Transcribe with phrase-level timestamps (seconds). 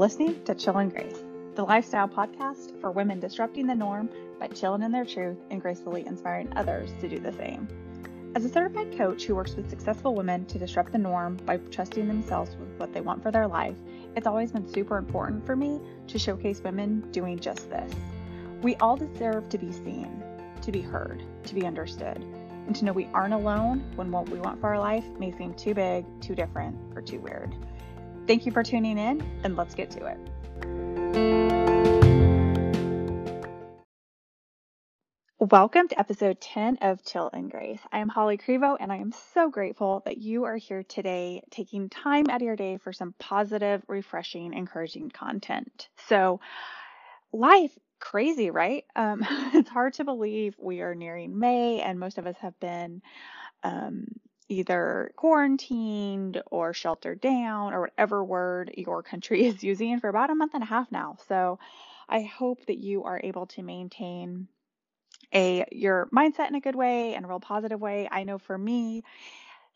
[0.00, 1.22] listening to Chill and Grace,
[1.56, 4.08] the lifestyle podcast for women disrupting the norm
[4.38, 7.68] by chilling in their truth and gracefully inspiring others to do the same.
[8.34, 12.08] As a certified coach who works with successful women to disrupt the norm by trusting
[12.08, 13.76] themselves with what they want for their life,
[14.16, 17.92] it's always been super important for me to showcase women doing just this.
[18.62, 20.24] We all deserve to be seen,
[20.62, 22.24] to be heard, to be understood,
[22.66, 25.52] and to know we aren't alone when what we want for our life may seem
[25.52, 27.54] too big, too different, or too weird.
[28.30, 30.16] Thank you for tuning in, and let's get to it.
[35.40, 37.80] Welcome to episode 10 of Chill and Grace.
[37.90, 41.88] I am Holly Crevo, and I am so grateful that you are here today taking
[41.88, 45.88] time out of your day for some positive, refreshing, encouraging content.
[46.06, 46.38] So,
[47.32, 48.84] life crazy, right?
[48.94, 53.02] Um, it's hard to believe we are nearing May, and most of us have been
[53.64, 54.06] um,
[54.50, 60.36] either quarantined or sheltered down or whatever word your country is using for about a
[60.36, 61.16] month and a half now.
[61.28, 61.58] So
[62.08, 64.48] I hope that you are able to maintain
[65.34, 68.08] a your mindset in a good way and a real positive way.
[68.10, 69.04] I know for me,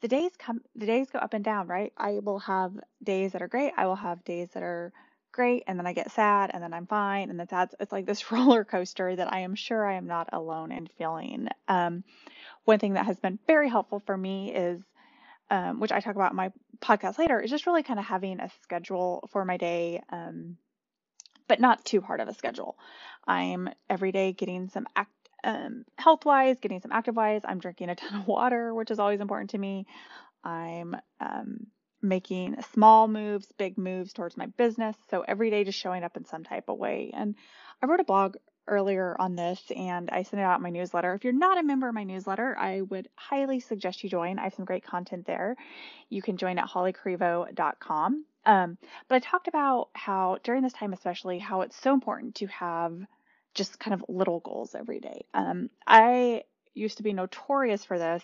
[0.03, 1.93] the days come the days go up and down, right?
[1.97, 2.73] I will have
[3.03, 3.73] days that are great.
[3.77, 4.93] I will have days that are
[5.35, 8.07] great and then I get sad and then I'm fine and then that's it's like
[8.07, 11.49] this roller coaster that I am sure I am not alone in feeling.
[11.69, 12.05] Um,
[12.65, 14.81] one thing that has been very helpful for me is,
[15.51, 18.41] um, which I talk about in my podcast later, is just really kind of having
[18.41, 20.57] a schedule for my day, um,
[21.49, 22.79] but not too hard of a schedule.
[23.27, 25.11] I'm every day getting some act,
[25.43, 27.43] um, health wise, getting some active wise.
[27.45, 29.87] I'm drinking a ton of water, which is always important to me.
[30.45, 31.67] I'm um,
[32.05, 34.97] making small moves, big moves towards my business.
[35.11, 37.11] So every day just showing up in some type of way.
[37.13, 37.35] And
[37.83, 41.15] I wrote a blog earlier on this and I sent it out my newsletter.
[41.15, 44.39] If you're not a member of my newsletter, I would highly suggest you join.
[44.39, 45.57] I have some great content there.
[46.09, 48.25] You can join at hollycrevo.com.
[48.47, 52.47] Um, but I talked about how during this time, especially, how it's so important to
[52.47, 52.95] have
[53.55, 55.25] just kind of little goals every day.
[55.33, 56.43] Um, I
[56.75, 58.23] used to be notorious for this,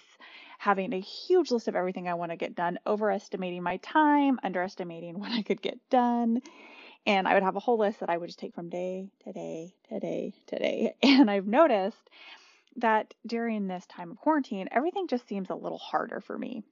[0.59, 5.19] having a huge list of everything I want to get done, overestimating my time, underestimating
[5.19, 6.43] what I could get done.
[7.07, 9.33] And I would have a whole list that I would just take from day to
[9.33, 10.95] day to day to day.
[11.03, 12.11] And I've noticed
[12.77, 16.63] that during this time of quarantine, everything just seems a little harder for me.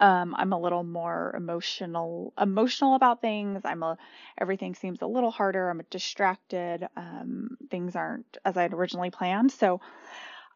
[0.00, 3.62] Um, I'm a little more emotional emotional about things.
[3.64, 3.98] I'm a
[4.40, 5.68] everything seems a little harder.
[5.68, 6.86] I'm distracted.
[6.96, 9.50] Um, things aren't as I'd originally planned.
[9.50, 9.80] So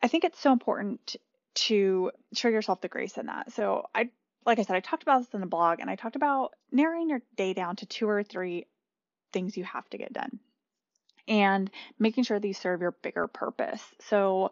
[0.03, 1.17] I think it's so important
[1.55, 3.53] to show yourself the grace in that.
[3.53, 4.11] So I
[4.45, 7.09] like I said, I talked about this in the blog and I talked about narrowing
[7.09, 8.67] your day down to two or three
[9.33, 10.41] things you have to get done
[11.29, 13.83] and making sure these serve your bigger purpose.
[14.09, 14.51] So,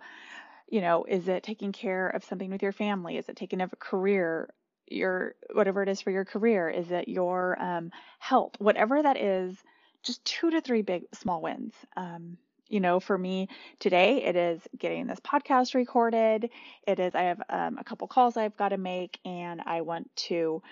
[0.69, 3.17] you know, is it taking care of something with your family?
[3.17, 4.49] Is it taking care of a career?
[4.87, 6.69] Your whatever it is for your career?
[6.69, 8.53] Is it your um, health?
[8.59, 9.56] Whatever that is,
[10.03, 11.75] just two to three big small wins.
[11.97, 12.38] Um,
[12.70, 13.48] you know, for me
[13.78, 16.50] today, it is getting this podcast recorded.
[16.86, 20.14] It is I have um, a couple calls I've got to make, and I want
[20.28, 20.62] to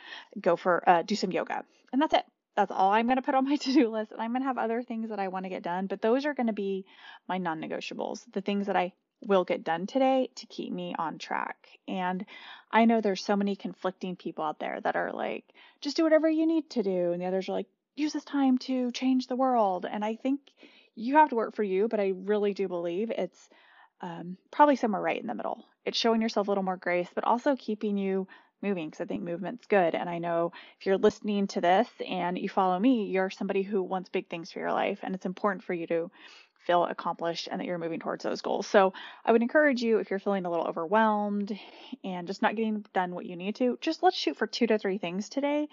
[0.41, 2.25] go for uh, do some yoga, and that's it
[2.59, 4.59] that's all I'm going to put on my to-do list and I'm going to have
[4.59, 6.87] other things that I want to get done, but those are going to be
[7.29, 11.69] my non-negotiables, the things that I will get done today to keep me on track.
[11.87, 12.27] And
[12.71, 15.45] I know there's so many conflicting people out there that are like
[15.81, 18.59] just do whatever you need to do and the others are like use this time
[18.59, 19.87] to change the world.
[19.89, 20.41] And I think
[20.99, 23.49] you have to work for you, but I really do believe it's
[24.01, 25.65] um, probably somewhere right in the middle.
[25.85, 28.27] It's showing yourself a little more grace, but also keeping you
[28.61, 29.95] moving because I think movement's good.
[29.95, 33.83] And I know if you're listening to this and you follow me, you're somebody who
[33.83, 36.11] wants big things for your life, and it's important for you to
[36.67, 38.67] feel accomplished and that you're moving towards those goals.
[38.67, 38.93] So
[39.25, 41.59] I would encourage you if you're feeling a little overwhelmed
[42.05, 44.79] and just not getting done what you need to, just let's shoot for two to
[44.79, 45.69] three things today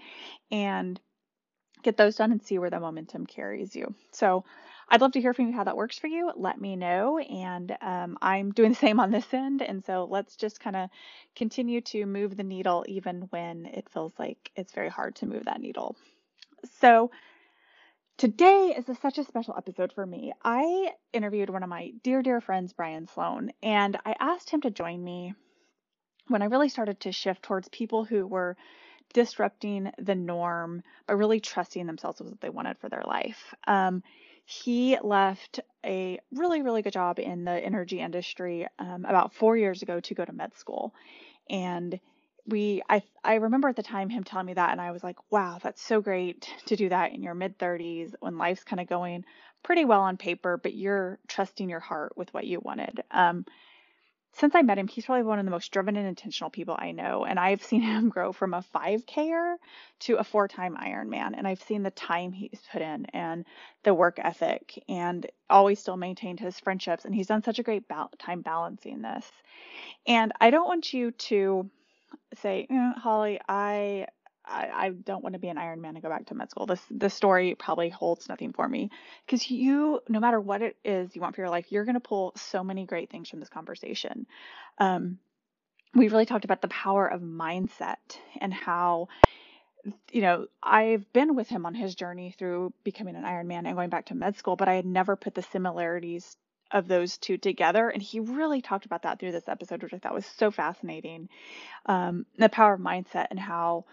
[0.51, 0.99] and
[1.83, 3.93] get those done and see where the momentum carries you.
[4.11, 4.45] So
[4.89, 6.31] I'd love to hear from you how that works for you.
[6.35, 7.17] Let me know.
[7.17, 9.61] And um, I'm doing the same on this end.
[9.61, 10.89] And so let's just kind of
[11.35, 15.45] continue to move the needle even when it feels like it's very hard to move
[15.45, 15.95] that needle.
[16.79, 17.11] So
[18.17, 20.33] today is a, such a special episode for me.
[20.43, 24.71] I interviewed one of my dear, dear friends, Brian Sloan, and I asked him to
[24.71, 25.33] join me
[26.27, 28.57] when I really started to shift towards people who were
[29.13, 33.53] disrupting the norm by really trusting themselves with what they wanted for their life.
[33.67, 34.03] Um,
[34.45, 39.81] he left a really, really good job in the energy industry um, about four years
[39.81, 40.93] ago to go to med school.
[41.49, 41.99] And
[42.47, 45.17] we, I, I remember at the time him telling me that, and I was like,
[45.31, 48.87] wow, that's so great to do that in your mid 30s when life's kind of
[48.87, 49.25] going
[49.63, 53.03] pretty well on paper, but you're trusting your heart with what you wanted.
[53.09, 53.45] Um,
[54.35, 56.91] since I met him, he's probably one of the most driven and intentional people I
[56.91, 57.25] know.
[57.25, 59.55] And I've seen him grow from a 5Ker
[60.01, 61.33] to a four time Ironman.
[61.37, 63.45] And I've seen the time he's put in and
[63.83, 67.05] the work ethic and always still maintained his friendships.
[67.05, 69.25] And he's done such a great ba- time balancing this.
[70.05, 71.69] And I don't want you to
[72.35, 74.07] say, eh, Holly, I
[74.47, 76.65] I, I don't want to be an Ironman and go back to med school.
[76.65, 78.91] This this story probably holds nothing for me
[79.25, 81.99] because you, no matter what it is you want for your life, you're going to
[82.01, 84.27] pull so many great things from this conversation.
[84.79, 85.19] Um,
[85.95, 87.97] we really talked about the power of mindset
[88.41, 89.07] and how
[90.11, 93.89] you know, I've been with him on his journey through becoming an Ironman and going
[93.89, 96.37] back to med school, but I had never put the similarities
[96.71, 97.89] of those two together.
[97.89, 101.29] And he really talked about that through this episode, which I thought was so fascinating.
[101.85, 103.85] Um, the power of mindset and how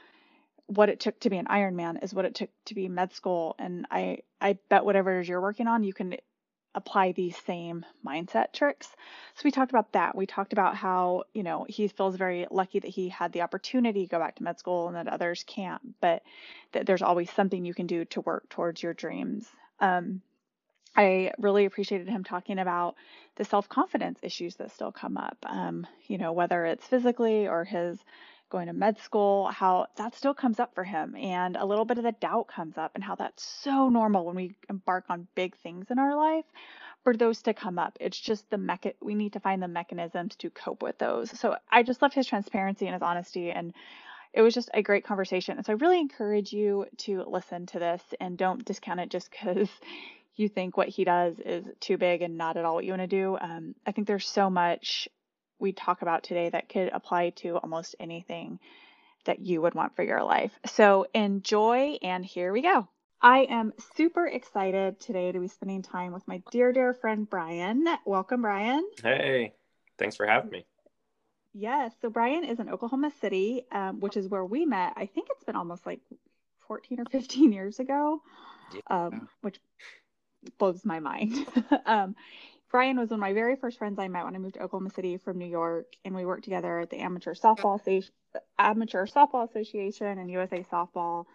[0.67, 3.55] what it took to be an Ironman is what it took to be med school.
[3.59, 6.17] And I, I bet whatever it is you're working on, you can
[6.75, 8.89] apply these same mindset tricks.
[9.35, 10.17] So we talked about that.
[10.17, 14.07] We talked about how, you know, he feels very lucky that he had the opportunity
[14.07, 16.23] to go back to med school and that others can't, but
[16.73, 19.47] that there's always something you can do to work towards your dreams.
[19.81, 20.23] Um,
[20.97, 22.97] I really appreciated him talking about
[23.37, 27.65] the self confidence issues that still come up, um, you know, whether it's physically or
[27.65, 27.99] his
[28.53, 31.97] going to med school, how that still comes up for him and a little bit
[31.97, 35.57] of the doubt comes up and how that's so normal when we embark on big
[35.63, 36.45] things in our life
[37.03, 37.97] for those to come up.
[37.99, 41.37] It's just the mecha we need to find the mechanisms to cope with those.
[41.41, 43.73] So I just love his transparency and his honesty and
[44.35, 45.57] it was just a great conversation.
[45.57, 49.31] And so I really encourage you to listen to this and don't discount it just
[49.31, 49.69] because
[50.37, 53.03] you think what he does is too big and not at all what you want
[53.03, 53.37] to do.
[53.41, 55.09] Um, I think there's so much
[55.63, 58.59] we talk about today that could apply to almost anything
[59.25, 60.51] that you would want for your life.
[60.67, 62.89] So enjoy, and here we go.
[63.23, 67.87] I am super excited today to be spending time with my dear, dear friend Brian.
[68.05, 68.85] Welcome, Brian.
[69.01, 69.55] Hey,
[69.97, 70.67] thanks for having me.
[71.55, 71.93] Yes.
[72.03, 74.95] So, Brian is in Oklahoma City, um, which is where we met.
[74.97, 76.01] I think it's been almost like
[76.67, 78.21] 14 or 15 years ago,
[78.75, 78.81] yeah.
[78.91, 79.61] um, which
[80.59, 81.47] blows my mind.
[81.87, 82.17] um,
[82.73, 84.89] Brian was one of my very first friends I met when I moved to Oklahoma
[84.89, 87.79] City from New York, and we worked together at the Amateur Softball
[88.59, 91.27] Amateur Softball Association and USA Softball,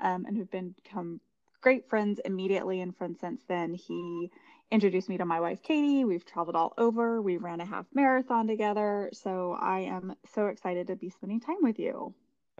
[0.00, 1.20] um, and been become
[1.60, 2.80] great friends immediately.
[2.80, 4.32] And friends since then, he
[4.72, 6.04] introduced me to my wife Katie.
[6.04, 7.22] We've traveled all over.
[7.22, 9.10] We ran a half marathon together.
[9.12, 12.12] So I am so excited to be spending time with you.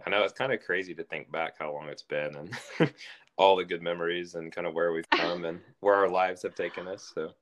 [0.05, 2.93] I know it's kind of crazy to think back how long it's been and
[3.37, 6.55] all the good memories and kind of where we've come and where our lives have
[6.55, 7.11] taken us.
[7.13, 7.33] So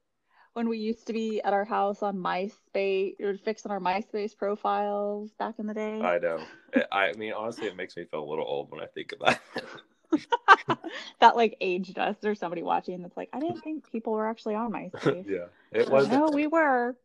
[0.60, 5.32] when we used to be at our house on MySpace or fixing our MySpace profiles
[5.40, 6.02] back in the day.
[6.02, 6.44] I know.
[6.92, 9.64] I mean, honestly, it makes me feel a little old when I think about it.
[11.22, 12.18] that like aged us.
[12.20, 15.26] There's somebody watching that's like, I didn't think people were actually on MySpace.
[15.30, 16.10] yeah, it was.
[16.10, 16.98] No, we were.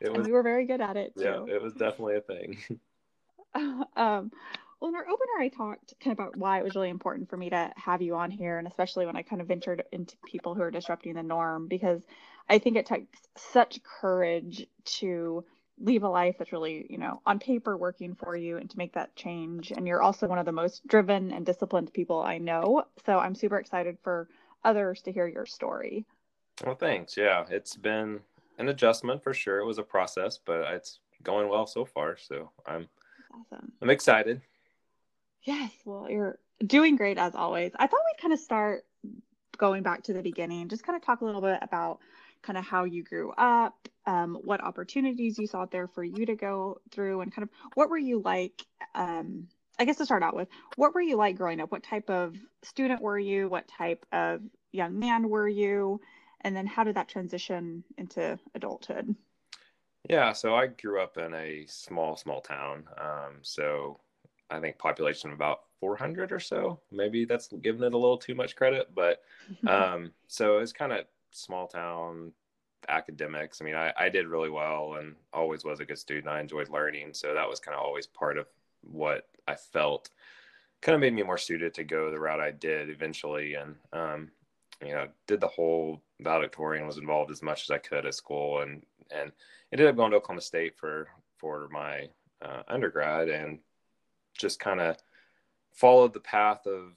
[0.00, 1.24] It was, and we were very good at it too.
[1.24, 2.58] Yeah, it was definitely a thing.
[3.96, 4.30] um,
[4.80, 7.36] well, in our opener, I talked kind of about why it was really important for
[7.36, 10.54] me to have you on here, and especially when I kind of ventured into people
[10.54, 12.06] who are disrupting the norm, because
[12.50, 15.44] I think it takes such courage to
[15.78, 18.92] leave a life that's really, you know, on paper working for you and to make
[18.94, 19.70] that change.
[19.70, 22.84] And you're also one of the most driven and disciplined people I know.
[23.06, 24.28] So I'm super excited for
[24.64, 26.04] others to hear your story.
[26.66, 27.16] Well, thanks.
[27.16, 28.20] Yeah, it's been
[28.58, 29.60] an adjustment for sure.
[29.60, 32.18] It was a process, but it's going well so far.
[32.18, 32.88] So I'm
[33.32, 33.72] awesome.
[33.80, 34.42] I'm excited.
[35.44, 37.72] Yes, well, you're doing great as always.
[37.76, 38.84] I thought we'd kind of start
[39.56, 42.00] going back to the beginning, just kind of talk a little bit about
[42.42, 46.34] kind of how you grew up, um, what opportunities you saw there for you to
[46.34, 48.64] go through, and kind of what were you like.
[48.94, 51.72] Um, I guess to start out with, what were you like growing up?
[51.72, 53.48] What type of student were you?
[53.48, 54.42] What type of
[54.72, 56.00] young man were you?
[56.42, 59.14] And then how did that transition into adulthood?
[60.08, 62.84] Yeah, so I grew up in a small, small town.
[62.98, 64.00] Um, so
[64.50, 66.80] I think population of about 400 or so.
[66.90, 69.22] Maybe that's giving it a little too much credit, but
[69.66, 72.32] um, so it's kind of small town
[72.88, 73.60] academics.
[73.60, 76.28] I mean, I, I did really well and always was a good student.
[76.28, 78.46] I enjoyed learning, so that was kind of always part of
[78.82, 80.10] what I felt
[80.80, 83.54] kind of made me more suited to go the route I did eventually.
[83.54, 84.30] And um,
[84.84, 88.60] you know, did the whole valedictorian, was involved as much as I could at school,
[88.60, 89.32] and and
[89.72, 91.08] ended up going to Oklahoma State for
[91.38, 92.08] for my
[92.42, 93.58] uh, undergrad and
[94.38, 94.96] just kind of
[95.72, 96.92] followed the path of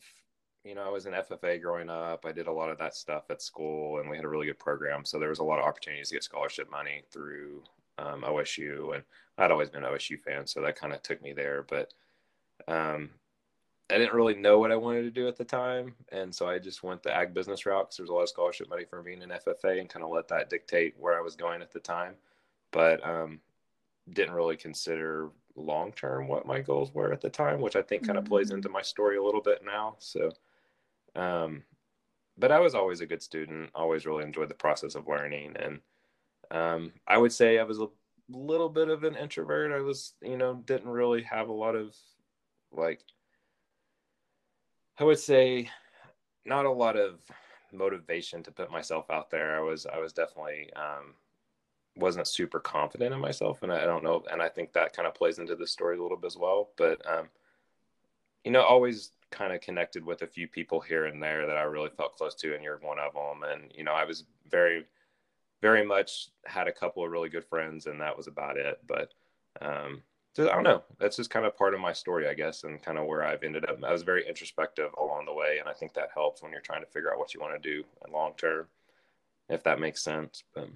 [0.63, 3.23] you know i was an ffa growing up i did a lot of that stuff
[3.29, 5.65] at school and we had a really good program so there was a lot of
[5.65, 7.61] opportunities to get scholarship money through
[7.97, 9.03] um, osu and
[9.37, 11.93] i'd always been an osu fan so that kind of took me there but
[12.67, 13.09] um,
[13.89, 16.57] i didn't really know what i wanted to do at the time and so i
[16.57, 19.01] just went the ag business route because there was a lot of scholarship money for
[19.01, 21.79] being an ffa and kind of let that dictate where i was going at the
[21.79, 22.13] time
[22.71, 23.39] but um,
[24.11, 28.05] didn't really consider long term what my goals were at the time, which I think
[28.05, 28.33] kind of mm-hmm.
[28.33, 29.95] plays into my story a little bit now.
[29.99, 30.31] So,
[31.15, 31.63] um,
[32.37, 35.55] but I was always a good student, always really enjoyed the process of learning.
[35.57, 35.79] And
[36.51, 37.87] um, I would say I was a
[38.29, 39.71] little bit of an introvert.
[39.71, 41.95] I was, you know, didn't really have a lot of
[42.71, 43.01] like,
[44.99, 45.69] I would say
[46.45, 47.19] not a lot of
[47.71, 49.55] motivation to put myself out there.
[49.55, 51.13] I was, I was definitely, um,
[51.95, 53.61] wasn't super confident in myself.
[53.61, 54.23] And I, I don't know.
[54.31, 56.71] And I think that kind of plays into the story a little bit as well.
[56.77, 57.29] But, um,
[58.43, 61.63] you know, always kind of connected with a few people here and there that I
[61.63, 63.43] really felt close to, and you're one of them.
[63.49, 64.85] And you know, I was very,
[65.61, 68.79] very much had a couple of really good friends, and that was about it.
[68.87, 69.13] But
[69.61, 70.83] um, so, I don't know.
[70.99, 73.43] That's just kind of part of my story, I guess, and kind of where I've
[73.43, 73.83] ended up.
[73.83, 76.81] I was very introspective along the way, and I think that helps when you're trying
[76.81, 78.67] to figure out what you want to do in long term,
[79.49, 80.43] if that makes sense.
[80.53, 80.69] But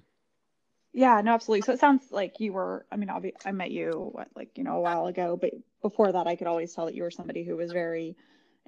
[0.92, 1.62] yeah, no, absolutely.
[1.62, 3.10] So it sounds like you were, I mean,
[3.44, 6.46] I met you what, like, you know, a while ago, but before that, I could
[6.46, 8.16] always tell that you were somebody who was very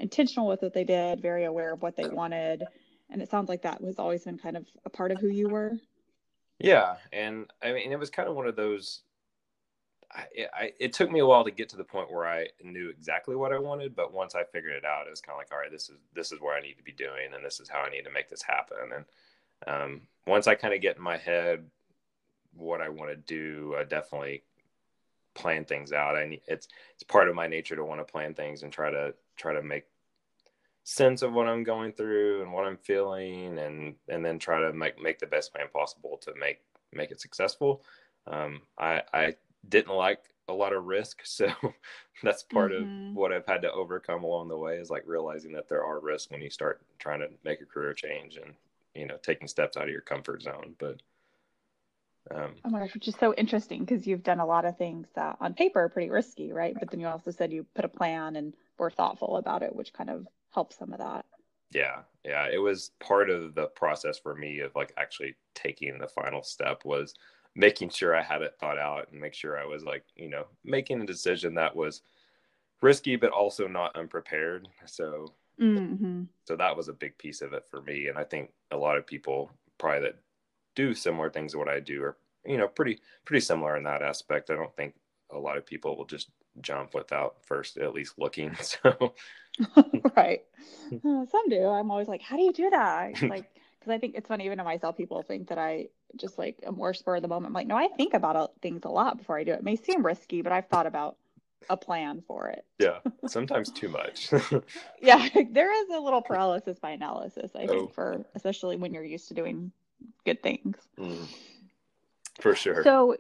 [0.01, 2.65] intentional with what they did, very aware of what they wanted.
[3.11, 5.49] And it sounds like that was always been kind of a part of who you
[5.49, 5.73] were.
[6.59, 6.97] Yeah.
[7.13, 9.01] And I mean, it was kind of one of those,
[10.13, 12.89] I, I, it took me a while to get to the point where I knew
[12.89, 15.53] exactly what I wanted, but once I figured it out, it was kind of like,
[15.53, 17.69] all right, this is, this is where I need to be doing, and this is
[17.69, 18.91] how I need to make this happen.
[18.95, 19.05] And
[19.67, 21.65] um, once I kind of get in my head
[22.55, 24.43] what I want to do, I definitely
[25.35, 26.17] plan things out.
[26.17, 29.15] I it's it's part of my nature to want to plan things and try to
[29.41, 29.85] try to make
[30.85, 34.73] sense of what I'm going through and what I'm feeling, and and then try to
[34.73, 36.61] make make the best plan possible to make
[36.93, 37.83] make it successful.
[38.27, 39.35] Um, I I
[39.69, 41.51] didn't like a lot of risk, so
[42.23, 43.11] that's part mm-hmm.
[43.11, 46.01] of what I've had to overcome along the way is like realizing that there are
[46.01, 48.55] risks when you start trying to make a career change and
[48.95, 51.01] you know taking steps out of your comfort zone, but
[52.33, 55.09] um, oh my gosh, which is so interesting because you've done a lot of things
[55.15, 56.77] that on paper are pretty risky, right?
[56.79, 59.93] But then you also said you put a plan and were thoughtful about it, which
[59.93, 61.25] kind of helps some of that.
[61.71, 66.09] Yeah, yeah, it was part of the process for me of like actually taking the
[66.09, 67.15] final step was
[67.55, 70.47] making sure I had it thought out and make sure I was like, you know,
[70.65, 72.03] making a decision that was
[72.83, 74.69] risky but also not unprepared.
[74.87, 76.25] So mm-hmm.
[76.45, 78.97] so that was a big piece of it for me and I think a lot
[78.97, 80.19] of people probably that
[80.75, 84.03] do similar things to what I do are you know pretty pretty similar in that
[84.03, 84.51] aspect.
[84.51, 84.95] I don't think
[85.33, 88.57] a lot of people will just jump without first at least looking.
[88.63, 89.15] So
[90.17, 90.43] right,
[90.93, 91.67] uh, some do.
[91.67, 93.21] I'm always like, how do you do that?
[93.29, 94.97] Like because I think it's funny even to myself.
[94.97, 97.51] People think that I just like am more spur of the moment.
[97.51, 99.61] I'm like, no, I think about things a lot before I do it.
[99.61, 101.17] It may seem risky, but I've thought about
[101.69, 102.65] a plan for it.
[102.79, 104.31] yeah, sometimes too much.
[105.03, 107.51] yeah, there is a little paralysis by analysis.
[107.55, 107.93] I think oh.
[107.95, 109.73] for especially when you're used to doing
[110.25, 110.77] good things.
[110.99, 111.27] Mm,
[112.41, 112.83] for sure.
[112.85, 113.17] So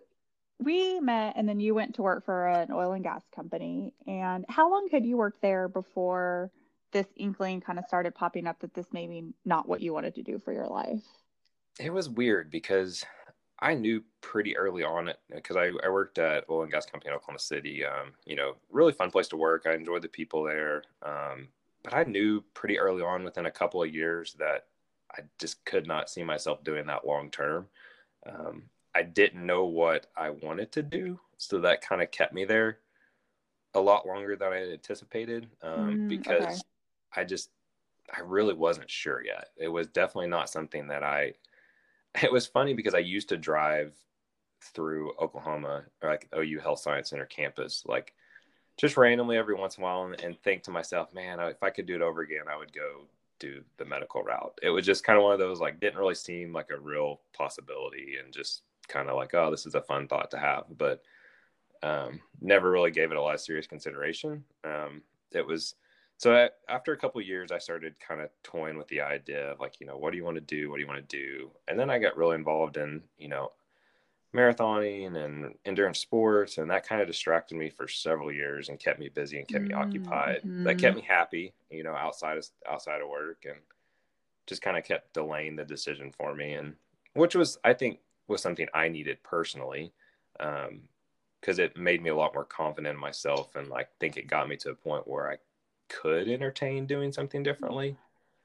[0.63, 3.95] we met and then you went to work for an oil and gas company.
[4.07, 6.51] And how long had you worked there before
[6.93, 10.15] this inkling kind of started popping up that this may be not what you wanted
[10.17, 11.03] to do for your life?
[11.79, 13.05] It was weird because
[13.61, 17.11] I knew pretty early on it because I, I worked at oil and gas company
[17.11, 17.85] in Oklahoma City.
[17.85, 19.67] Um, you know, really fun place to work.
[19.67, 20.83] I enjoyed the people there.
[21.03, 21.49] Um,
[21.83, 24.67] but I knew pretty early on within a couple of years that
[25.11, 27.69] I just could not see myself doing that long term.
[28.27, 32.45] Um, I didn't know what I wanted to do, so that kind of kept me
[32.45, 32.79] there
[33.75, 36.57] a lot longer than I had anticipated um, mm, because okay.
[37.17, 37.51] I just
[38.13, 39.49] I really wasn't sure yet.
[39.57, 41.35] It was definitely not something that I.
[42.25, 43.95] It was funny because I used to drive
[44.75, 48.15] through Oklahoma, or like OU Health Science Center campus, like
[48.77, 51.71] just randomly every once in a while, and, and think to myself, man, if I
[51.71, 53.07] could do it over again, I would go
[53.39, 54.59] do the medical route.
[54.61, 57.21] It was just kind of one of those like didn't really seem like a real
[57.33, 61.03] possibility and just kind of like, oh, this is a fun thought to have, but
[61.83, 64.45] um, never really gave it a lot of serious consideration.
[64.65, 65.75] Um, it was
[66.19, 69.59] so I, after a couple years, I started kind of toying with the idea of
[69.59, 70.69] like, you know, what do you want to do?
[70.69, 71.51] What do you want to do?
[71.67, 73.53] And then I got really involved in, you know,
[74.35, 79.01] marathoning and endurance sports and that kind of distracted me for several years and kept
[79.01, 79.81] me busy and kept me mm-hmm.
[79.81, 83.59] occupied that kept me happy you know outside of outside of work and
[84.47, 86.75] just kind of kept delaying the decision for me and
[87.15, 87.99] which was i think
[88.31, 89.93] was something i needed personally
[90.41, 90.81] um
[91.41, 94.49] because it made me a lot more confident in myself and like think it got
[94.49, 95.37] me to a point where i
[95.89, 97.97] could entertain doing something differently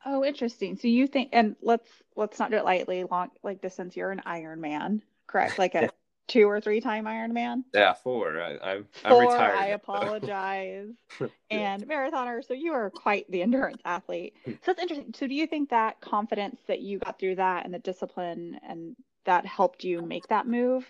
[0.05, 3.95] oh interesting so you think and let's let's not do it lightly long like distance
[3.95, 5.59] you're an iron man correct?
[5.59, 5.89] Like a
[6.27, 7.63] two or three time Ironman?
[7.73, 8.41] Yeah, four.
[8.41, 9.55] I, I'm, I'm retired.
[9.55, 10.89] I apologize.
[11.19, 11.27] yeah.
[11.49, 12.45] And marathoner.
[12.45, 14.35] So you are quite the endurance athlete.
[14.45, 15.13] So it's interesting.
[15.17, 18.95] So do you think that confidence that you got through that and the discipline and
[19.25, 20.85] that helped you make that move?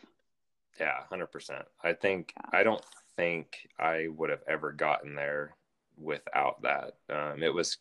[0.79, 1.65] Yeah, hundred percent.
[1.83, 2.59] I think yeah.
[2.59, 2.83] I don't
[3.15, 5.55] think I would have ever gotten there
[5.97, 6.95] without that.
[7.09, 7.77] Um, it was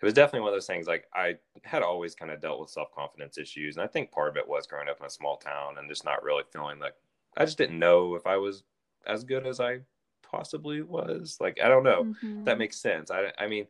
[0.00, 2.70] it was definitely one of those things like I had always kind of dealt with
[2.70, 3.76] self confidence issues.
[3.76, 6.04] And I think part of it was growing up in a small town and just
[6.04, 6.94] not really feeling like
[7.36, 8.62] I just didn't know if I was
[9.06, 9.80] as good as I
[10.22, 11.38] possibly was.
[11.40, 12.04] Like, I don't know.
[12.04, 12.44] Mm-hmm.
[12.44, 13.10] That makes sense.
[13.10, 13.66] I, I mean,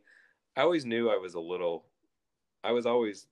[0.55, 1.85] I always knew I was a little,
[2.63, 3.27] I was always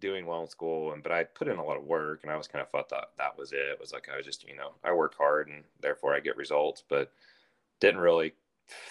[0.00, 2.36] doing well in school and but I put in a lot of work and I
[2.36, 3.58] was kind of thought that that was it.
[3.58, 6.36] It was like I was just, you know, I work hard and therefore I get
[6.36, 7.12] results, but
[7.80, 8.34] didn't really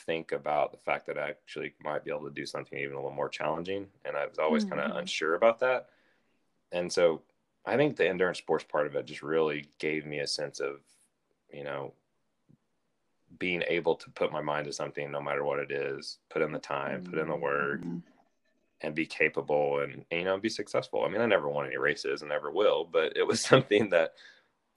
[0.06, 2.98] think about the fact that I actually might be able to do something even a
[2.98, 3.88] little more challenging.
[4.06, 4.80] And I was always mm-hmm.
[4.80, 5.90] kind of unsure about that.
[6.72, 7.22] And so
[7.66, 10.80] I think the endurance sports part of it just really gave me a sense of,
[11.54, 11.94] you know,
[13.40, 16.52] being able to put my mind to something no matter what it is, put in
[16.52, 18.00] the time, put in the work, mm-hmm.
[18.82, 21.04] And be capable and, and, you know, be successful.
[21.04, 24.14] I mean, I never won any races and never will, but it was something that,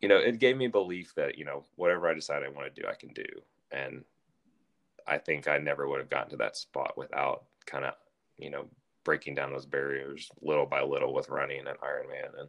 [0.00, 2.82] you know, it gave me belief that, you know, whatever I decide I want to
[2.82, 3.24] do, I can do.
[3.72, 4.04] And
[5.06, 7.94] I think I never would have gotten to that spot without kind of,
[8.38, 8.66] you know,
[9.04, 12.40] breaking down those barriers little by little with running and Ironman.
[12.40, 12.48] And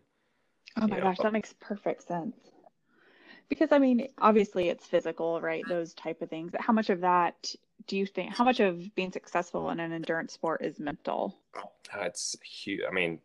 [0.78, 1.24] oh my gosh, know.
[1.24, 2.36] that makes perfect sense.
[3.48, 5.64] Because I mean, obviously it's physical, right?
[5.68, 6.52] Those type of things.
[6.52, 7.36] But how much of that
[7.88, 8.34] do you think?
[8.36, 11.38] How much of being successful in an endurance sport is mental?
[11.94, 12.82] That's huge.
[12.88, 13.20] I mean,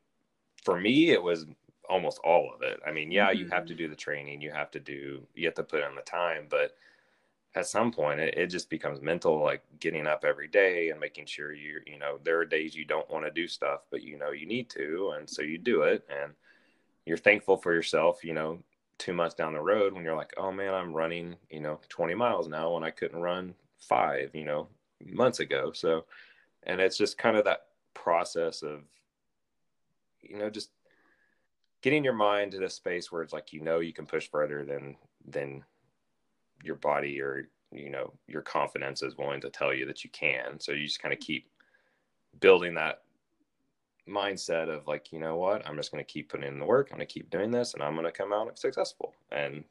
[0.63, 1.47] for me, it was
[1.89, 2.81] almost all of it.
[2.87, 3.39] I mean, yeah, mm-hmm.
[3.39, 3.85] you have to mm-hmm.
[3.85, 6.77] do the training, you have to do, you have to put in the time, but
[7.55, 11.27] at some point it, it just becomes mental like getting up every day and making
[11.27, 14.19] sure you you know there are days you don't want to do stuff but you
[14.19, 16.33] know you need to and so you do it and
[17.07, 18.59] you're thankful for yourself you know
[18.99, 22.15] two months down the road when you're like oh man i'm running you know 20
[22.15, 24.69] miles now when i couldn't run five you know
[25.05, 25.73] months ago.
[25.73, 26.05] So
[26.65, 28.81] and it's just kind of that process of
[30.23, 30.71] you know just
[31.83, 34.65] getting your mind to this space where it's like you know you can push further
[34.65, 34.97] than
[35.27, 35.65] than
[36.63, 40.59] your body or you know your confidence is willing to tell you that you can.
[40.59, 41.49] So you just kind of keep
[42.41, 43.03] building that
[44.09, 45.67] mindset of like you know what?
[45.67, 46.89] I'm just going to keep putting in the work.
[46.91, 49.15] I'm going to keep doing this and i'm going to come out successful.
[49.31, 49.65] And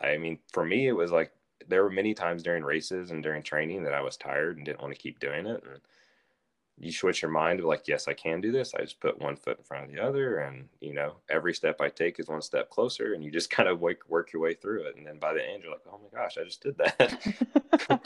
[0.00, 1.32] i mean for me it was like
[1.68, 4.80] there were many times during races and during training that i was tired and didn't
[4.80, 5.80] want to keep doing it and
[6.80, 8.74] you switch your mind to like, yes, I can do this.
[8.74, 11.80] I just put one foot in front of the other, and you know, every step
[11.80, 14.54] I take is one step closer, and you just kind of work work your way
[14.54, 14.96] through it.
[14.96, 18.00] And then by the end, you're like, oh my gosh, I just did that.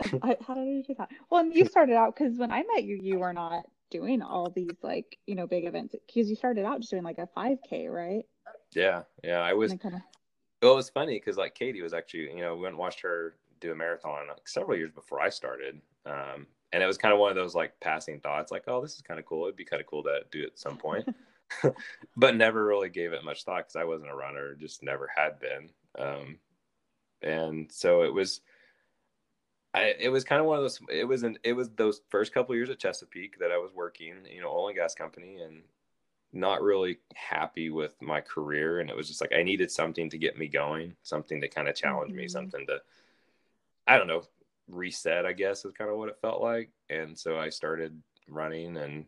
[0.22, 1.10] I, how did I do that?
[1.30, 4.50] Well, and you started out because when I met you, you were not doing all
[4.50, 7.88] these like you know big events because you started out just doing like a 5K,
[7.88, 8.24] right?
[8.72, 9.72] Yeah, yeah, I was.
[9.74, 10.04] Kinda...
[10.62, 13.00] Well, it was funny because like Katie was actually, you know, we went and watched
[13.00, 15.80] her do a marathon like several years before I started.
[16.06, 18.94] Um, and it was kind of one of those like passing thoughts like oh this
[18.94, 21.06] is kind of cool it'd be kind of cool to do it at some point
[22.16, 25.38] but never really gave it much thought because i wasn't a runner just never had
[25.40, 26.38] been um,
[27.22, 28.40] and so it was
[29.74, 32.34] I, it was kind of one of those it was an, it was those first
[32.34, 35.62] couple years at chesapeake that i was working you know oil and gas company and
[36.32, 40.18] not really happy with my career and it was just like i needed something to
[40.18, 42.18] get me going something to kind of challenge mm-hmm.
[42.18, 42.78] me something to
[43.86, 44.22] i don't know
[44.68, 46.70] reset, I guess, is kind of what it felt like.
[46.90, 49.06] And so I started running and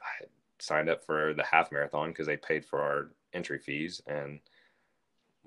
[0.00, 0.26] I
[0.58, 4.40] signed up for the half marathon because they paid for our entry fees and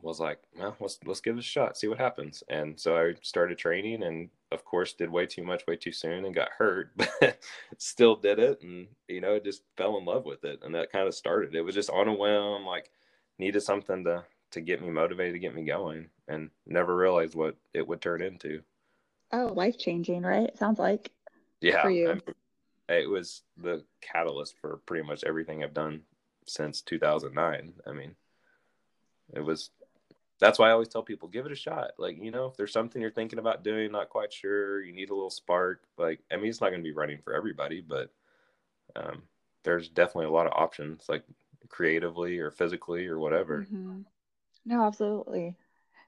[0.01, 2.43] was like, well, let's let's give it a shot, see what happens.
[2.49, 6.25] And so I started training and of course did way too much way too soon
[6.25, 7.39] and got hurt, but
[7.77, 10.61] still did it and you know, just fell in love with it.
[10.63, 11.53] And that kind of started.
[11.53, 12.89] It was just on a whim, like
[13.37, 17.55] needed something to to get me motivated to get me going and never realized what
[17.73, 18.61] it would turn into.
[19.31, 20.47] Oh, life changing, right?
[20.47, 21.11] It sounds like.
[21.61, 21.81] Yeah.
[21.81, 22.21] For you.
[22.89, 26.01] it was the catalyst for pretty much everything I've done
[26.45, 27.73] since 2009.
[27.85, 28.15] I mean,
[29.33, 29.71] it was
[30.39, 31.91] that's why I always tell people give it a shot.
[31.97, 35.09] Like, you know, if there's something you're thinking about doing, not quite sure, you need
[35.09, 35.83] a little spark.
[35.97, 38.11] Like, I mean, it's not going to be running for everybody, but
[38.95, 39.23] um,
[39.63, 41.23] there's definitely a lot of options, like
[41.69, 43.61] creatively or physically or whatever.
[43.61, 44.01] Mm-hmm.
[44.65, 45.55] No, absolutely.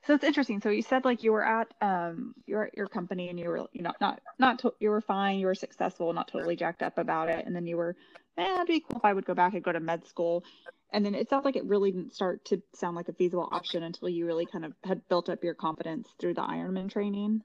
[0.05, 0.61] So it's interesting.
[0.61, 3.81] So you said like you were at um your your company and you were you
[3.81, 7.29] know not not to, you were fine, you were successful, not totally jacked up about
[7.29, 7.95] it, and then you were,
[8.37, 10.43] man, it'd be cool if I would go back and go to med school.
[10.91, 13.83] And then it sounds like it really didn't start to sound like a feasible option
[13.83, 17.43] until you really kind of had built up your confidence through the Ironman training.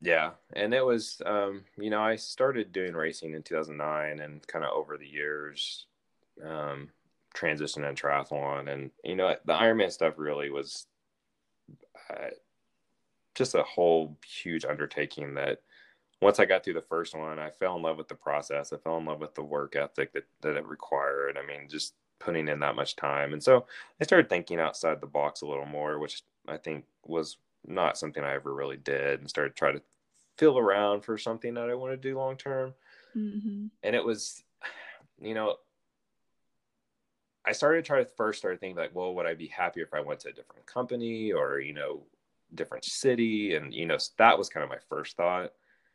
[0.00, 4.64] Yeah, and it was um, you know I started doing racing in 2009, and kind
[4.64, 5.86] of over the years,
[6.44, 6.90] um,
[7.34, 10.86] transitioned in triathlon, and you know the Ironman stuff really was
[12.10, 12.28] uh,
[13.34, 15.62] just a whole huge undertaking that
[16.20, 18.72] once I got through the first one, I fell in love with the process.
[18.72, 21.38] I fell in love with the work ethic that, that it required.
[21.38, 23.32] I mean, just putting in that much time.
[23.32, 23.66] And so
[24.00, 28.22] I started thinking outside the box a little more, which I think was not something
[28.22, 29.82] I ever really did and started trying to
[30.36, 32.74] feel around for something that I want to do long term.
[33.16, 33.66] Mm-hmm.
[33.82, 34.42] And it was,
[35.20, 35.56] you know,
[37.44, 39.94] I started to try to first start thinking like, well, would I be happier if
[39.94, 42.02] I went to a different company or, you know,
[42.54, 43.54] different city?
[43.54, 45.52] And, you know, that was kind of my first thought.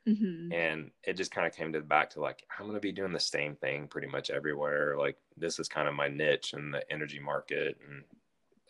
[0.08, 0.52] Mm-hmm.
[0.52, 2.92] And it just kind of came to the back to like, I'm going to be
[2.92, 4.98] doing the same thing pretty much everywhere.
[4.98, 7.78] Like, this is kind of my niche in the energy market.
[7.88, 8.04] And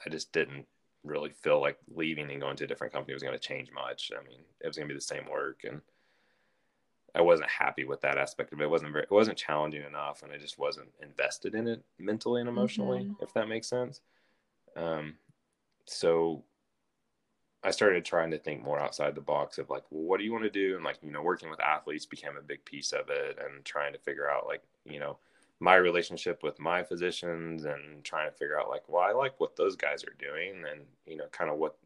[0.06, 0.66] I just didn't
[1.04, 4.12] really feel like leaving and going to a different company was going to change much.
[4.16, 5.62] I mean, it was going to be the same work.
[5.64, 5.82] And
[7.16, 8.66] I wasn't happy with that aspect of it.
[8.66, 10.24] It wasn't very, it wasn't challenging enough.
[10.24, 13.24] And I just wasn't invested in it mentally and emotionally, mm-hmm.
[13.24, 14.02] if that makes sense.
[14.76, 15.16] Um,
[15.86, 16.44] so
[17.64, 20.34] I started trying to think more outside the box of like, well, what do you
[20.34, 20.76] want to do?
[20.76, 23.94] And like, you know, working with athletes became a big piece of it and trying
[23.94, 25.18] to figure out like, you know,
[25.60, 29.56] my relationship with my physicians and trying to figure out like, well, I like what
[29.56, 31.78] those guys are doing and, you know, kind of what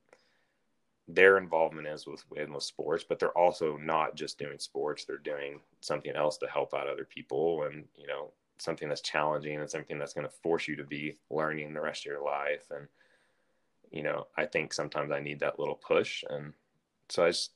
[1.08, 5.06] their involvement is with, in with sports, but they're also not just doing sports.
[5.06, 9.60] They're doing something else to help out other people and, you know, something that's challenging
[9.60, 12.66] and something that's going to force you to be learning the rest of your life.
[12.72, 12.88] And,
[13.92, 16.24] you know, I think sometimes I need that little push.
[16.30, 16.54] And
[17.10, 17.52] so I just,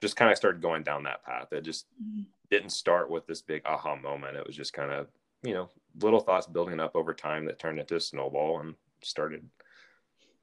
[0.00, 1.52] just kind of started going down that path.
[1.52, 2.22] It just mm-hmm.
[2.50, 4.36] didn't start with this big aha moment.
[4.36, 5.08] It was just kind of,
[5.42, 5.68] you know,
[6.00, 9.48] little thoughts building up over time that turned into a snowball and started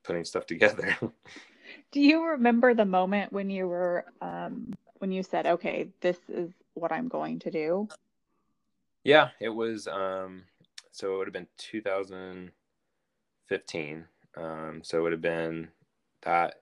[0.04, 0.96] putting stuff together.
[1.92, 6.52] Do you remember the moment when you were, um, when you said, okay, this is
[6.74, 7.88] what I'm going to do?
[9.04, 10.44] Yeah, it was, um,
[10.92, 15.70] so it would have been 2015 um, so it would have been
[16.24, 16.62] that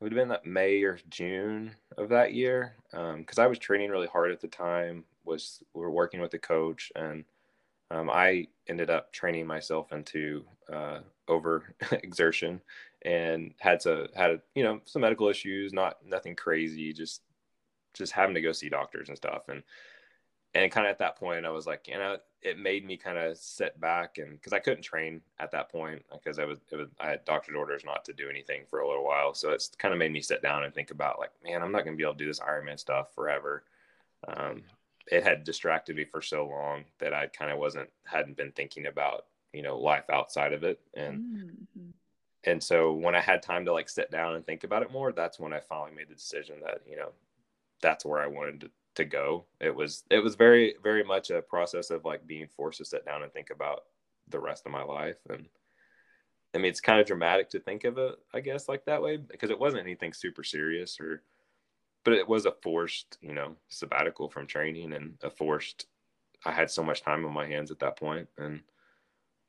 [0.00, 3.58] it would have been that May or June of that year because um, I was
[3.58, 5.04] training really hard at the time.
[5.24, 7.24] Was we were working with the coach, and
[7.90, 12.60] um, I ended up training myself into uh, over exertion
[13.02, 17.22] and had to had you know some medical issues, not nothing crazy, just
[17.94, 19.48] just having to go see doctors and stuff.
[19.48, 19.62] And
[20.54, 23.18] and kind of at that point i was like you know it made me kind
[23.18, 26.88] of sit back and because i couldn't train at that point because i was, was
[27.00, 29.34] i had doctor's orders not to do anything for a little while.
[29.34, 31.84] So it's kind of made me sit down and think about like man i'm not
[31.84, 33.64] going to be able to do this ironman stuff forever.
[34.26, 34.62] Um,
[35.10, 38.86] it had distracted me for so long that i kind of wasn't hadn't been thinking
[38.86, 40.80] about you know life outside of it.
[40.94, 41.90] And mm-hmm.
[42.44, 45.12] and so when i had time to like sit down and think about it more
[45.12, 47.10] that's when i finally made the decision that you know
[47.80, 49.44] that's where i wanted to to go.
[49.60, 53.04] It was it was very very much a process of like being forced to sit
[53.04, 53.84] down and think about
[54.28, 55.18] the rest of my life.
[55.28, 55.46] And
[56.54, 59.16] I mean it's kind of dramatic to think of it I guess like that way
[59.16, 61.22] because it wasn't anything super serious or
[62.04, 65.86] but it was a forced, you know, sabbatical from training and a forced
[66.44, 68.28] I had so much time on my hands at that point.
[68.38, 68.60] And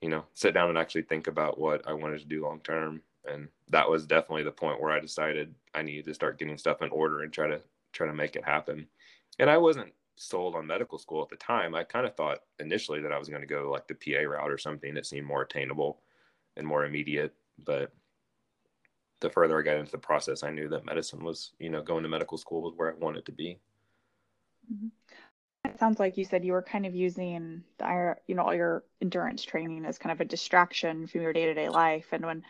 [0.01, 3.01] you know, sit down and actually think about what I wanted to do long term.
[3.29, 6.81] And that was definitely the point where I decided I needed to start getting stuff
[6.81, 8.87] in order and try to try to make it happen
[9.39, 11.73] and I wasn't sold on medical school at the time.
[11.73, 14.51] I kind of thought initially that I was going to go like the PA route
[14.51, 16.01] or something that seemed more attainable
[16.57, 17.33] and more immediate.
[17.65, 17.93] But
[19.21, 22.03] the further I got into the process, I knew that medicine was, you know, going
[22.03, 23.59] to medical school was where I wanted to be.
[24.71, 24.87] Mm-hmm.
[25.65, 28.83] It sounds like you said you were kind of using the, you know, all your
[29.01, 32.07] endurance training as kind of a distraction from your day to day life.
[32.11, 32.43] And when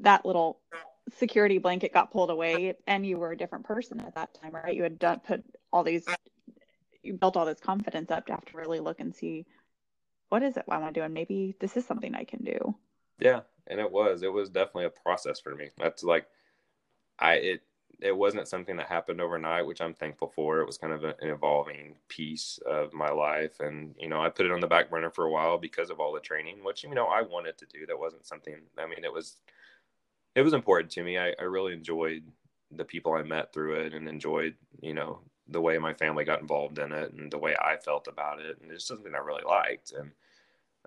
[0.00, 0.58] that little
[1.18, 4.74] security blanket got pulled away and you were a different person at that time, right?
[4.74, 6.06] You had done put all these
[7.02, 9.44] you built all this confidence up to have to really look and see
[10.28, 12.74] what is it I want to do and maybe this is something I can do.
[13.18, 14.22] Yeah, and it was.
[14.22, 15.70] It was definitely a process for me.
[15.78, 16.26] That's like
[17.18, 17.62] I it
[18.02, 20.60] it wasn't something that happened overnight, which I'm thankful for.
[20.60, 23.60] It was kind of an evolving piece of my life.
[23.60, 26.00] And, you know, I put it on the back burner for a while because of
[26.00, 27.86] all the training, which, you know, I wanted to do.
[27.86, 29.36] That wasn't something, I mean, it was,
[30.34, 31.18] it was important to me.
[31.18, 32.24] I, I really enjoyed
[32.70, 36.40] the people I met through it and enjoyed, you know, the way my family got
[36.40, 38.58] involved in it and the way I felt about it.
[38.62, 39.92] And it's something I really liked.
[39.92, 40.10] And,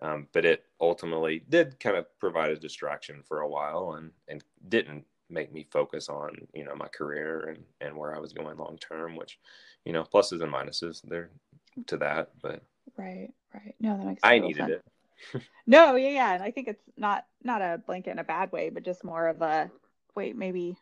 [0.02, 4.44] um, but it ultimately did kind of provide a distraction for a while and, and
[4.68, 8.58] didn't make me focus on, you know, my career and, and where I was going
[8.58, 9.40] long term, which,
[9.84, 11.30] you know, pluses and minuses there
[11.88, 12.32] to that.
[12.42, 12.64] But
[12.98, 13.76] right, right.
[13.80, 14.72] No, that makes I needed sense.
[14.72, 14.86] it.
[15.68, 16.34] No, yeah, yeah.
[16.34, 19.28] And I think it's not not a blanket in a bad way, but just more
[19.28, 19.70] of a
[20.16, 20.78] wait, maybe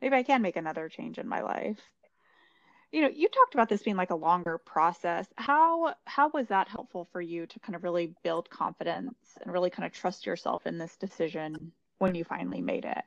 [0.00, 1.80] maybe I can make another change in my life
[2.92, 6.68] you know you talked about this being like a longer process how how was that
[6.68, 10.66] helpful for you to kind of really build confidence and really kind of trust yourself
[10.66, 13.04] in this decision when you finally made it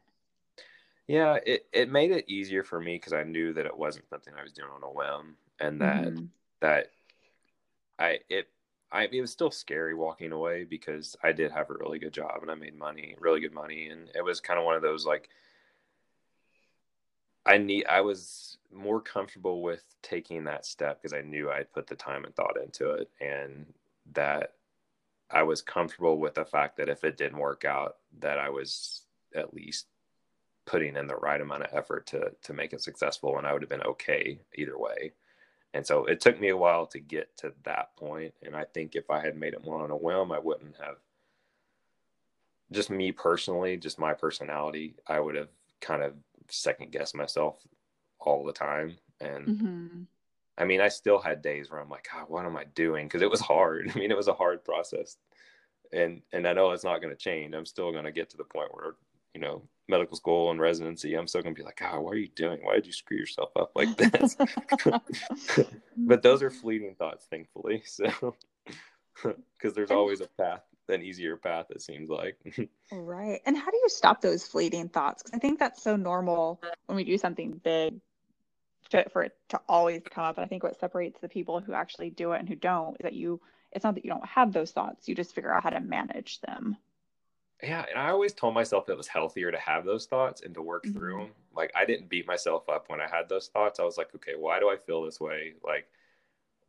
[1.08, 4.34] yeah it, it made it easier for me because i knew that it wasn't something
[4.38, 6.26] i was doing on a whim and that mm-hmm.
[6.60, 6.88] that
[7.98, 8.48] i it
[8.92, 12.40] I it was still scary walking away because I did have a really good job
[12.42, 15.06] and I made money, really good money, and it was kind of one of those
[15.06, 15.30] like
[17.46, 21.88] I need I was more comfortable with taking that step because I knew I'd put
[21.88, 23.66] the time and thought into it and
[24.14, 24.54] that
[25.30, 29.04] I was comfortable with the fact that if it didn't work out that I was
[29.36, 29.88] at least
[30.66, 33.62] putting in the right amount of effort to to make it successful and I would
[33.62, 35.14] have been okay either way.
[35.74, 38.96] And so it took me a while to get to that point and I think
[38.96, 40.98] if I had made it more on a whim I wouldn't have
[42.72, 46.14] just me personally, just my personality, I would have kind of
[46.50, 47.58] second guessed myself
[48.20, 50.02] all the time and mm-hmm.
[50.58, 53.08] I mean, I still had days where I'm like, God, what am I doing?
[53.08, 53.92] Because it was hard.
[53.96, 55.18] I mean, it was a hard process,
[55.92, 57.56] and and I know it's not going to change.
[57.56, 58.96] I'm still going to get to the point where
[59.34, 61.16] you know medical school and residency.
[61.16, 62.60] I'm still going to be like, ah, God, what are you doing?
[62.64, 64.38] Why did you screw yourself up like this?
[65.98, 67.84] but those are fleeting thoughts, thankfully.
[67.92, 68.36] So
[69.58, 72.38] because there's always a path an easier path it seems like
[72.92, 76.62] right and how do you stop those fleeting thoughts because i think that's so normal
[76.88, 78.02] when we do something big
[78.92, 80.38] to, for it to always come up.
[80.38, 83.04] And I think what separates the people who actually do it and who don't is
[83.04, 83.42] that you,
[83.72, 86.40] it's not that you don't have those thoughts, you just figure out how to manage
[86.42, 86.78] them.
[87.64, 87.86] Yeah.
[87.90, 90.84] And I always told myself it was healthier to have those thoughts and to work
[90.84, 90.98] mm-hmm.
[90.98, 91.30] through them.
[91.56, 93.80] Like I didn't beat myself up when I had those thoughts.
[93.80, 95.54] I was like, okay, why do I feel this way?
[95.64, 95.88] Like,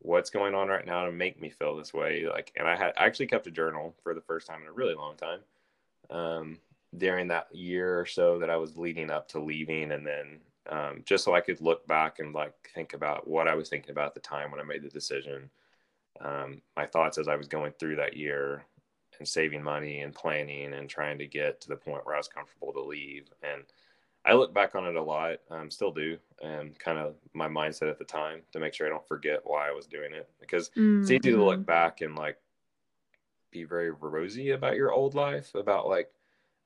[0.01, 2.27] what's going on right now to make me feel this way?
[2.29, 4.73] Like, and I had I actually kept a journal for the first time in a
[4.73, 5.41] really long time.
[6.11, 6.59] Um,
[6.99, 11.03] during that year or so that I was leading up to leaving and then um,
[11.05, 14.09] just so I could look back and like think about what I was thinking about
[14.09, 15.51] at the time when I made the decision.
[16.21, 18.65] Um, my thoughts as I was going through that year
[19.19, 22.29] and saving money and planning and trying to get to the point where I was
[22.29, 23.29] comfortable to leave.
[23.43, 23.63] And
[24.25, 27.91] I look back on it a lot, um, still do, and kind of my mindset
[27.91, 30.71] at the time to make sure I don't forget why I was doing it because
[30.71, 31.03] mm-hmm.
[31.03, 31.63] it's easy to look mm-hmm.
[31.63, 32.39] back and like
[33.51, 36.11] be very rosy about your old life, about like,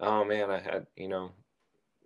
[0.00, 1.32] oh man, I had, you know,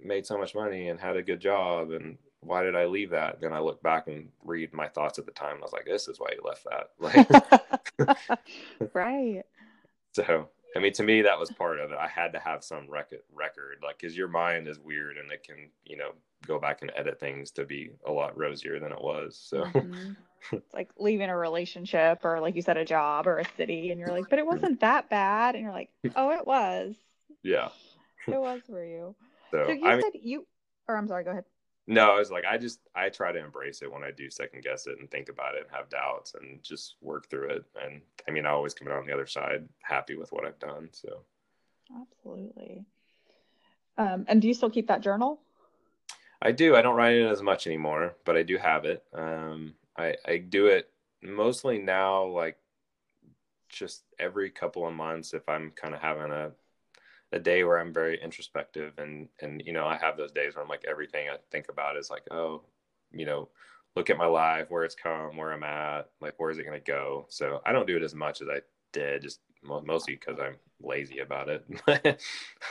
[0.03, 3.41] made so much money and had a good job and why did I leave that?
[3.41, 5.57] Then I look back and read my thoughts at the time.
[5.59, 6.91] I was like, this is why you left that.
[7.99, 9.43] Like, right.
[10.13, 11.99] So, I mean, to me, that was part of it.
[11.99, 15.43] I had to have some record, record, like, cause your mind is weird and it
[15.45, 16.13] can, you know,
[16.47, 19.41] go back and edit things to be a lot rosier than it was.
[19.43, 20.13] So, mm-hmm.
[20.53, 24.01] it's like leaving a relationship or, like you said, a job or a city, and
[24.01, 25.55] you're like, but it wasn't that bad.
[25.55, 26.95] And you're like, oh, it was.
[27.43, 27.69] Yeah.
[28.27, 29.15] it was for you.
[29.51, 30.47] So, so you I said you,
[30.89, 31.45] or I'm sorry, go ahead.
[31.91, 34.63] No, I was like, I just I try to embrace it when I do second
[34.63, 37.65] guess it and think about it and have doubts and just work through it.
[37.85, 40.61] And I mean, I always come out on the other side happy with what I've
[40.61, 40.89] done.
[40.93, 41.23] So,
[42.01, 42.85] absolutely.
[43.99, 45.41] Um, and do you still keep that journal?
[46.41, 46.77] I do.
[46.77, 49.03] I don't write it as much anymore, but I do have it.
[49.13, 50.91] Um, I I do it
[51.25, 52.57] mostly now, like
[53.69, 56.53] just every couple of months if I'm kind of having a
[57.33, 60.63] a day where I'm very introspective and and you know I have those days where
[60.63, 62.63] I'm like everything I think about is like oh
[63.13, 63.49] you know
[63.97, 66.81] look at my life where it's come where I'm at like where is it going
[66.81, 67.27] to go?
[67.29, 68.61] So I don't do it as much as I
[68.93, 71.65] did just mostly because I'm lazy about it.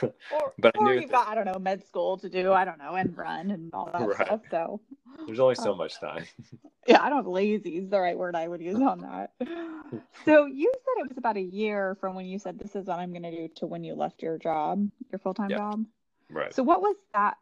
[0.02, 2.52] or, but or I you've got I don't know med school to do.
[2.52, 4.26] I don't know and run and all that right.
[4.26, 4.40] stuff.
[4.50, 4.80] So
[5.26, 6.24] there's only so um, much time.
[6.86, 7.26] yeah, I don't.
[7.26, 9.32] Lazy is the right word I would use on that.
[10.24, 12.98] so you said it was about a year from when you said this is what
[12.98, 15.84] I'm going to do to when you left your job, your full time job.
[16.30, 16.54] Right.
[16.54, 17.38] So what was that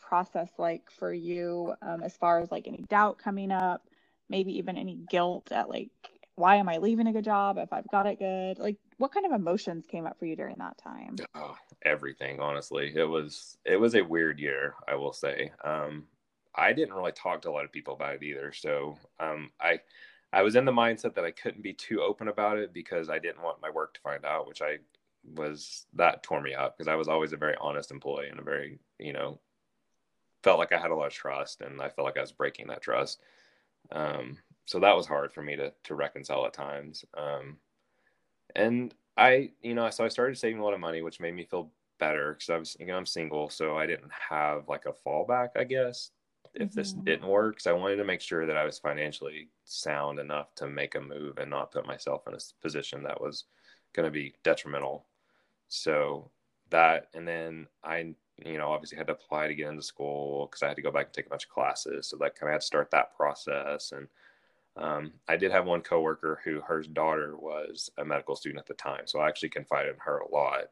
[0.00, 3.88] process like for you, um, as far as like any doubt coming up,
[4.28, 5.90] maybe even any guilt at like
[6.36, 8.58] why am I leaving a good job if I've got it good?
[8.58, 11.16] Like what kind of emotions came up for you during that time?
[11.34, 12.92] Oh, everything, honestly.
[12.94, 15.52] It was it was a weird year, I will say.
[15.64, 16.08] Um
[16.54, 18.52] I didn't really talk to a lot of people about it either.
[18.52, 19.80] So um I
[20.32, 23.18] I was in the mindset that I couldn't be too open about it because I
[23.18, 24.78] didn't want my work to find out, which I
[25.24, 28.42] was that tore me up because I was always a very honest employee and a
[28.42, 29.40] very, you know,
[30.42, 32.68] felt like I had a lot of trust and I felt like I was breaking
[32.68, 33.20] that trust.
[33.90, 37.04] Um, so that was hard for me to to reconcile at times.
[37.16, 37.58] Um,
[38.54, 41.44] and I, you know, so I started saving a lot of money, which made me
[41.44, 45.08] feel better because I was, you know, I'm single, so I didn't have like a
[45.08, 46.10] fallback, I guess,
[46.54, 46.78] if mm-hmm.
[46.78, 47.60] this didn't work.
[47.60, 51.00] So I wanted to make sure that I was financially sound enough to make a
[51.00, 53.44] move and not put myself in a position that was
[53.94, 55.06] going to be detrimental.
[55.68, 56.30] So
[56.70, 60.62] that, and then I, you know, obviously had to apply to get into school because
[60.62, 62.06] I had to go back and take a bunch of classes.
[62.06, 64.08] So that kind of had to start that process and
[64.76, 68.74] um, I did have one coworker who her daughter was a medical student at the
[68.74, 70.64] time, so I actually confided in her a lot.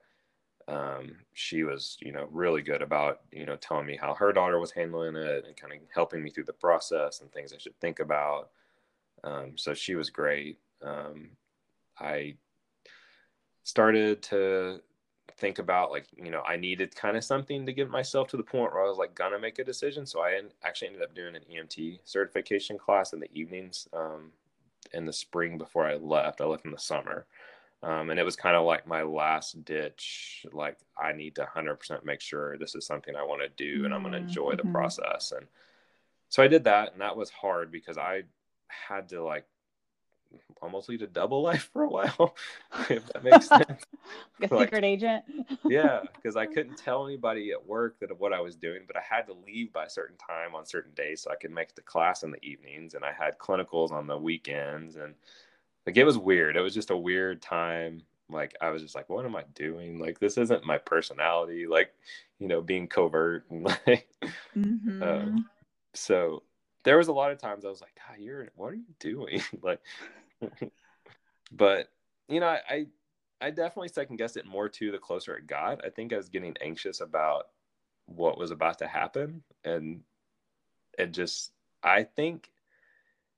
[0.66, 4.58] Um, she was, you know, really good about, you know, telling me how her daughter
[4.58, 7.78] was handling it and kind of helping me through the process and things I should
[7.80, 8.50] think about.
[9.22, 10.58] Um, so she was great.
[10.82, 11.30] Um,
[11.98, 12.36] I
[13.62, 14.80] started to
[15.36, 18.42] think about like you know I needed kind of something to get myself to the
[18.42, 20.06] point where I was like gonna make a decision.
[20.06, 24.30] So I actually ended up doing an EMT certification class in the evenings um,
[24.92, 26.40] in the spring before I left.
[26.40, 27.26] I left in the summer.
[27.82, 32.02] Um, and it was kind of like my last ditch like i need to 100%
[32.02, 34.62] make sure this is something i want to do and i'm going to enjoy the
[34.62, 34.72] mm-hmm.
[34.72, 35.46] process and
[36.30, 38.22] so i did that and that was hard because i
[38.68, 39.44] had to like
[40.62, 42.34] almost lead a double life for a while,
[42.90, 43.84] if that makes sense.
[44.40, 45.24] like a like, secret agent.
[45.64, 49.02] yeah, because I couldn't tell anybody at work that what I was doing, but I
[49.08, 51.82] had to leave by a certain time on certain days so I could make the
[51.82, 55.14] class in the evenings, and I had clinicals on the weekends, and
[55.86, 56.56] like it was weird.
[56.56, 58.02] It was just a weird time.
[58.30, 59.98] Like I was just like, what am I doing?
[59.98, 61.66] Like this isn't my personality.
[61.66, 61.94] Like
[62.38, 64.08] you know, being covert and like.
[64.56, 65.02] Mm-hmm.
[65.02, 65.46] Um,
[65.94, 66.42] so
[66.84, 69.42] there was a lot of times I was like, God, you're what are you doing?
[69.62, 69.80] like
[71.52, 71.88] but
[72.28, 72.86] you know, I
[73.40, 75.84] I definitely second guessed it more too the closer it got.
[75.84, 77.48] I think I was getting anxious about
[78.06, 80.02] what was about to happen and
[80.98, 81.52] it just
[81.82, 82.50] I think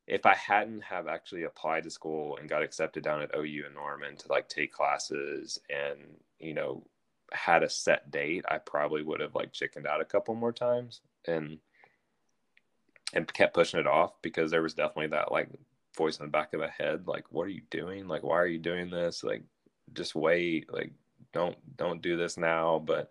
[0.07, 3.75] if I hadn't have actually applied to school and got accepted down at OU and
[3.75, 5.99] Norman to like take classes and
[6.39, 6.85] you know
[7.33, 11.01] had a set date, I probably would have like chickened out a couple more times
[11.27, 11.59] and
[13.13, 15.49] and kept pushing it off because there was definitely that like
[15.97, 18.09] voice in the back of the head like what are you doing?
[18.09, 19.25] Like why are you doing this?
[19.25, 19.43] Like
[19.93, 20.73] just wait.
[20.73, 20.93] Like
[21.33, 22.83] don't don't do this now.
[22.85, 23.11] But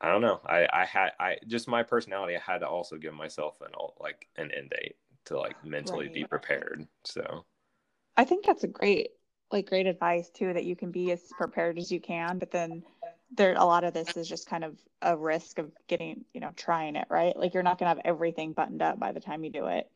[0.00, 0.40] i don't know.
[0.46, 4.28] I i had i just my personality i had to also give myself an like
[4.36, 6.14] an end date to like mentally right.
[6.14, 7.44] be prepared so.
[8.16, 9.10] I think that's a great
[9.52, 12.82] like great advice too that you can be as prepared as you can but then
[13.36, 16.50] there a lot of this is just kind of a risk of getting you know
[16.56, 17.36] trying it right?
[17.36, 19.88] Like you're not going to have everything buttoned up by the time you do it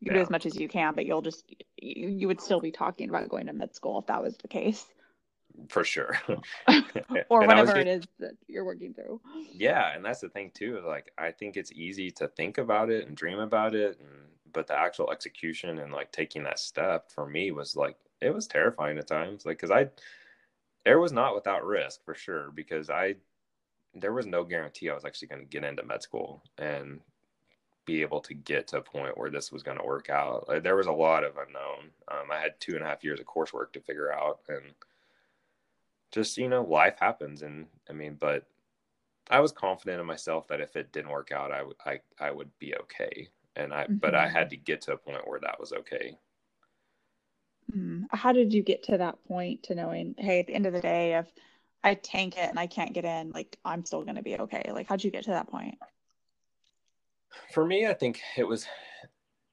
[0.00, 0.14] you yeah.
[0.14, 1.44] do as much as you can but you'll just
[1.76, 4.48] you, you would still be talking about going to med school if that was the
[4.48, 4.86] case.
[5.68, 6.16] For sure.
[7.30, 9.20] Or whatever getting, it is that you're working through.
[9.52, 13.06] Yeah and that's the thing too like i think it's easy to think about it
[13.06, 14.08] and dream about it and
[14.52, 18.46] but the actual execution and like taking that step for me was like it was
[18.46, 19.88] terrifying at times like because i
[20.88, 23.16] there was not without risk for sure because I
[23.94, 27.00] there was no guarantee I was actually going to get into med school and
[27.88, 30.46] be able to get to a point where this was going to work out.
[30.46, 31.90] Like, there was a lot of unknown.
[32.08, 34.74] Um, I had two and a half years of coursework to figure out, and
[36.12, 37.40] just you know, life happens.
[37.40, 38.46] And I mean, but
[39.30, 42.30] I was confident in myself that if it didn't work out, I would I I
[42.30, 43.28] would be okay.
[43.56, 43.96] And I, mm-hmm.
[43.96, 46.18] but I had to get to a point where that was okay.
[47.74, 48.04] Mm.
[48.12, 50.80] How did you get to that point to knowing, hey, at the end of the
[50.80, 51.26] day, if
[51.82, 54.70] I tank it and I can't get in, like I'm still going to be okay?
[54.72, 55.78] Like, how'd you get to that point?
[57.52, 58.66] For me, I think it was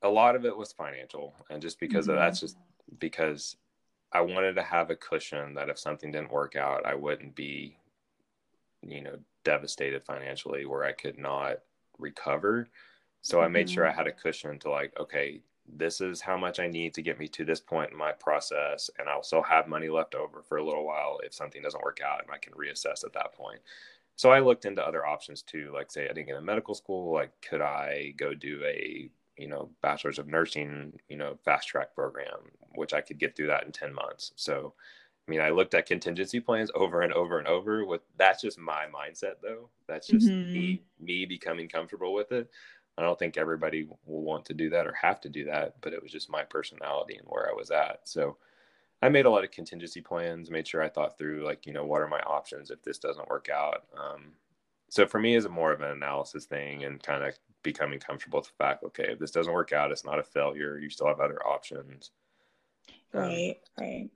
[0.01, 1.33] a lot of it was financial.
[1.49, 2.11] And just because mm-hmm.
[2.11, 2.57] of that's just
[2.99, 3.57] because
[4.11, 7.77] I wanted to have a cushion that if something didn't work out, I wouldn't be,
[8.81, 11.57] you know, devastated financially where I could not
[11.97, 12.69] recover.
[13.21, 13.73] So I made mm-hmm.
[13.73, 17.01] sure I had a cushion to like, okay, this is how much I need to
[17.01, 18.89] get me to this point in my process.
[18.99, 21.99] And I'll still have money left over for a little while if something doesn't work
[22.05, 23.59] out and I can reassess at that point.
[24.15, 27.13] So I looked into other options too, like say I didn't get a medical school,
[27.13, 31.93] like could I go do a, you know, bachelor's of nursing, you know, fast track
[31.93, 34.31] program, which I could get through that in 10 months.
[34.35, 34.73] So
[35.27, 38.59] I mean, I looked at contingency plans over and over and over with that's just
[38.59, 39.69] my mindset though.
[39.87, 40.53] That's just mm-hmm.
[40.53, 42.49] me me becoming comfortable with it.
[42.97, 45.93] I don't think everybody will want to do that or have to do that, but
[45.93, 48.01] it was just my personality and where I was at.
[48.03, 48.37] So
[49.01, 51.85] I made a lot of contingency plans, made sure I thought through like, you know,
[51.85, 53.83] what are my options if this doesn't work out.
[53.97, 54.31] Um,
[54.89, 58.47] so for me, it's more of an analysis thing and kind of becoming comfortable with
[58.47, 60.77] the fact, okay, if this doesn't work out, it's not a failure.
[60.77, 62.11] You still have other options.
[63.13, 64.09] Um, right, right.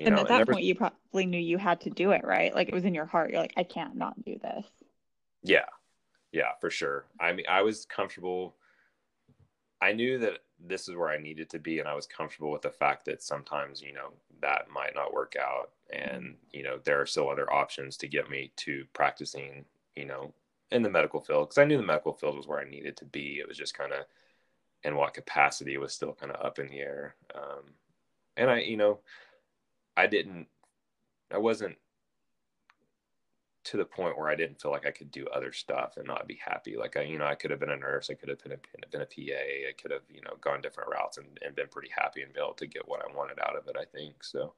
[0.00, 0.52] And know, at that never...
[0.52, 2.54] point, you probably knew you had to do it, right?
[2.54, 3.30] Like it was in your heart.
[3.30, 4.66] You're like, I can't not do this.
[5.42, 5.66] Yeah,
[6.32, 7.06] yeah, for sure.
[7.20, 8.56] I mean, I was comfortable.
[9.80, 12.62] I knew that this is where I needed to be, and I was comfortable with
[12.62, 17.00] the fact that sometimes, you know, that might not work out, and you know, there
[17.00, 19.64] are still other options to get me to practicing,
[19.96, 20.32] you know,
[20.70, 23.04] in the medical field because I knew the medical field was where I needed to
[23.04, 23.38] be.
[23.38, 24.04] It was just kind of
[24.84, 27.14] in what capacity was still kind of up in the air.
[27.34, 27.74] Um,
[28.36, 29.00] and I, you know,
[29.96, 30.46] I didn't,
[31.30, 31.76] I wasn't
[33.64, 36.26] to the point where I didn't feel like I could do other stuff and not
[36.26, 36.76] be happy.
[36.76, 38.88] Like I, you know, I could have been a nurse, I could have been a,
[38.90, 41.90] been a PA, I could have, you know, gone different routes and, and been pretty
[41.96, 43.76] happy and be able to get what I wanted out of it.
[43.78, 44.54] I think so.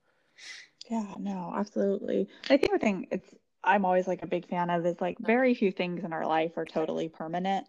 [0.91, 2.29] Yeah, no, absolutely.
[2.51, 5.55] I think the thing it's I'm always like a big fan of is like very
[5.55, 7.67] few things in our life are totally permanent.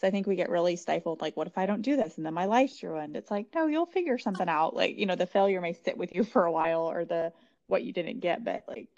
[0.00, 2.26] So I think we get really stifled, like, what if I don't do this and
[2.26, 3.16] then my life's ruined?
[3.16, 4.74] It's like, no, you'll figure something out.
[4.74, 7.32] Like, you know, the failure may sit with you for a while or the
[7.68, 8.88] what you didn't get, but like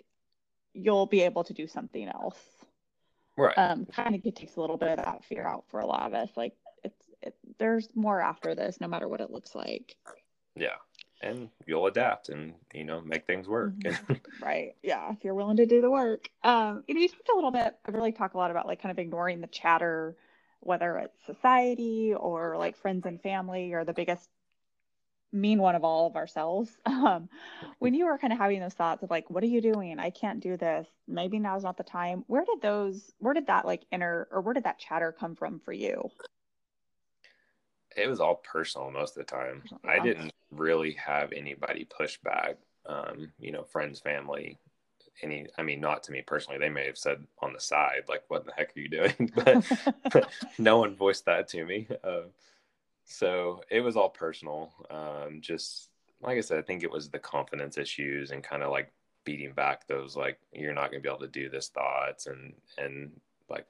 [0.75, 2.39] you'll be able to do something else.
[3.37, 3.57] Right.
[3.57, 6.07] Um, kind of get takes a little bit of that fear out for a lot
[6.07, 6.31] of us.
[6.37, 9.97] Like it's it, there's more after this, no matter what it looks like.
[10.55, 10.77] Yeah.
[11.23, 13.75] And you'll adapt and you know make things work.
[13.79, 14.15] Mm-hmm.
[14.45, 14.75] right.
[14.83, 15.13] Yeah.
[15.13, 16.29] If you're willing to do the work.
[16.43, 17.77] Um, you know, you talked a little bit.
[17.87, 20.17] I really talk a lot about like kind of ignoring the chatter
[20.65, 24.29] whether it's society or like friends and family or the biggest
[25.35, 26.71] mean one of all of ourselves.
[27.05, 27.29] Um,
[27.81, 29.99] when you were kind of having those thoughts of like, what are you doing?
[29.99, 30.87] I can't do this.
[31.07, 32.25] Maybe now's not the time.
[32.29, 35.61] Where did those, where did that like inner, or where did that chatter come from
[35.61, 36.11] for you?
[37.95, 39.65] It was all personal most of the time.
[39.71, 39.91] Yeah.
[39.91, 42.57] I didn't really have anybody push back.
[42.87, 44.59] Um, you know, friends, family,
[45.23, 48.23] any i mean not to me personally they may have said on the side like
[48.29, 49.31] what the heck are you doing
[50.13, 50.27] but
[50.59, 52.23] no one voiced that to me uh,
[53.05, 55.91] so it was all personal um, just
[56.23, 58.93] like i said i think it was the confidence issues and kind of like
[59.25, 62.53] beating back those like you're not going to be able to do this thoughts and
[62.79, 63.11] and
[63.49, 63.67] like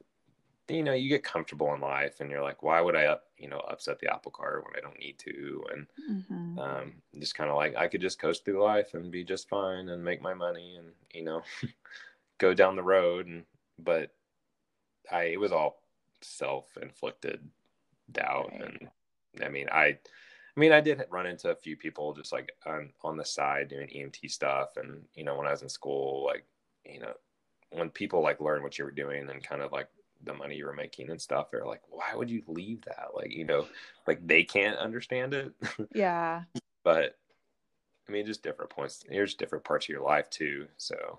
[0.68, 3.48] you know you get comfortable in life and you're like why would i up you
[3.48, 6.58] know upset the apple cart when i don't need to and mm-hmm.
[6.58, 9.88] um, just kind of like i could just coast through life and be just fine
[9.90, 11.42] and make my money and you know
[12.38, 13.44] go down the road and
[13.78, 14.10] but
[15.12, 15.82] i it was all
[16.22, 17.40] self-inflicted
[18.10, 18.62] doubt right.
[18.62, 18.88] and
[19.42, 22.90] i mean i i mean i did run into a few people just like on
[23.02, 24.76] on the side doing emt stuff.
[24.76, 26.44] And you know when i was in school like
[26.84, 27.12] you know
[27.70, 29.88] when people like learn what you were doing and kind of like
[30.22, 33.08] the money you were making and stuff they're like why would you leave that?
[33.14, 33.66] Like you know
[34.06, 35.52] like they can't understand it.
[35.94, 36.42] Yeah.
[36.82, 37.18] But
[38.08, 40.66] i mean just different points there's different parts of your life too.
[40.76, 41.18] So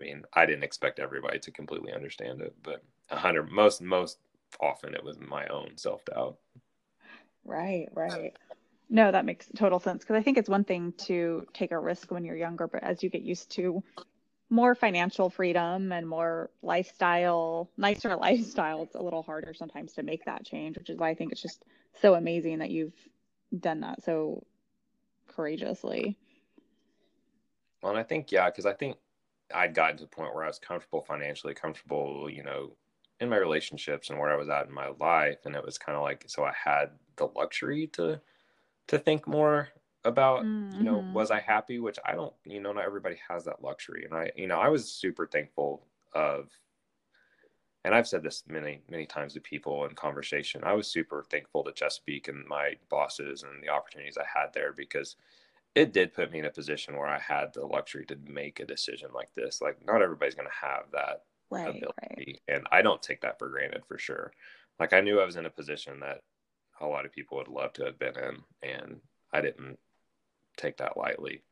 [0.00, 4.18] i mean i didn't expect everybody to completely understand it but a hundred most most
[4.60, 6.36] often it was my own self-doubt
[7.44, 8.36] right um, right
[8.90, 12.10] no that makes total sense because i think it's one thing to take a risk
[12.10, 13.82] when you're younger but as you get used to
[14.52, 20.26] more financial freedom and more lifestyle, nicer lifestyle, it's a little harder sometimes to make
[20.26, 21.64] that change, which is why I think it's just
[22.00, 22.92] so amazing that you've
[23.58, 24.44] done that so
[25.26, 26.18] courageously.
[27.82, 28.98] Well, and I think, yeah, because I think
[29.54, 32.76] I'd gotten to the point where I was comfortable financially, comfortable, you know,
[33.22, 35.38] in my relationships and where I was at in my life.
[35.44, 38.20] And it was kind of like, so I had the luxury to,
[38.88, 39.68] to think more
[40.04, 40.78] about mm-hmm.
[40.78, 41.12] you know mm-hmm.
[41.12, 44.30] was i happy which i don't you know not everybody has that luxury and i
[44.36, 46.48] you know i was super thankful of
[47.84, 51.62] and i've said this many many times to people in conversation i was super thankful
[51.62, 55.16] to chesapeake and my bosses and the opportunities i had there because
[55.74, 58.66] it did put me in a position where i had the luxury to make a
[58.66, 62.40] decision like this like not everybody's going to have that right, ability right.
[62.48, 64.32] and i don't take that for granted for sure
[64.80, 66.22] like i knew i was in a position that
[66.80, 69.00] a lot of people would love to have been in and
[69.32, 69.78] i didn't
[70.56, 71.42] take that lightly.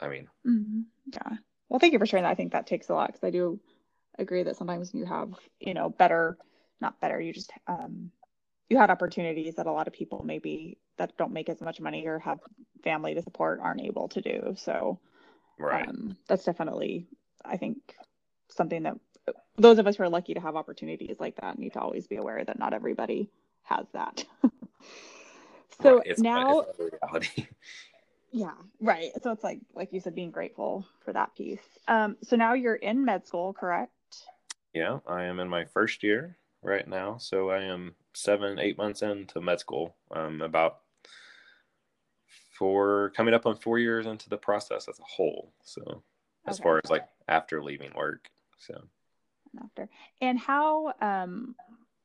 [0.00, 0.80] I mean, mm-hmm.
[1.12, 1.36] yeah.
[1.68, 2.30] Well, thank you for sharing that.
[2.30, 3.58] I think that takes a lot because I do
[4.18, 6.38] agree that sometimes you have, you know, better,
[6.80, 8.10] not better, you just, um,
[8.68, 12.06] you had opportunities that a lot of people maybe that don't make as much money
[12.06, 12.38] or have
[12.82, 14.54] family to support aren't able to do.
[14.56, 15.00] So,
[15.58, 15.88] right.
[15.88, 17.06] Um, that's definitely,
[17.44, 17.78] I think,
[18.50, 18.96] something that
[19.56, 22.16] those of us who are lucky to have opportunities like that need to always be
[22.16, 23.30] aware that not everybody
[23.62, 24.24] has that.
[25.82, 26.18] so right.
[26.18, 26.64] now,
[28.36, 29.12] Yeah, right.
[29.22, 31.62] So it's like like you said, being grateful for that piece.
[31.88, 33.92] Um, so now you're in med school, correct?
[34.74, 37.16] Yeah, I am in my first year right now.
[37.16, 39.96] So I am seven, eight months into med school.
[40.10, 40.80] Um, about
[42.58, 45.52] four coming up on four years into the process as a whole.
[45.62, 46.02] So
[46.46, 46.62] as okay.
[46.62, 48.28] far as like after leaving work.
[48.58, 48.82] So
[49.62, 49.88] after.
[50.20, 51.54] And how um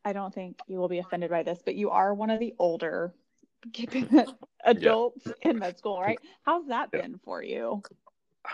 [0.03, 2.53] I don't think you will be offended by this, but you are one of the
[2.57, 3.13] older
[4.65, 5.33] adults yeah.
[5.49, 6.19] in med school, right?
[6.43, 7.01] How's that yeah.
[7.01, 7.83] been for you?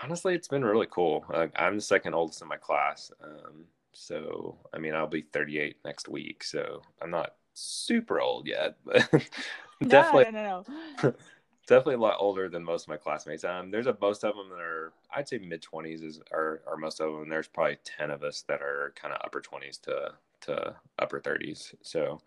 [0.02, 1.24] Honestly, it's been really cool.
[1.32, 3.10] Uh, I'm the second oldest in my class.
[3.24, 6.44] Um, so, I mean, I'll be 38 next week.
[6.44, 9.08] So I'm not super old yet, but
[9.86, 10.64] definitely, no, no,
[11.02, 11.14] no.
[11.68, 13.44] definitely a lot older than most of my classmates.
[13.44, 16.76] Um, there's a most of them that are, I'd say mid 20s is are, are
[16.76, 17.28] most of them.
[17.28, 20.12] There's probably 10 of us that are kind of upper 20s to
[20.42, 21.74] to upper 30s.
[21.82, 22.20] So,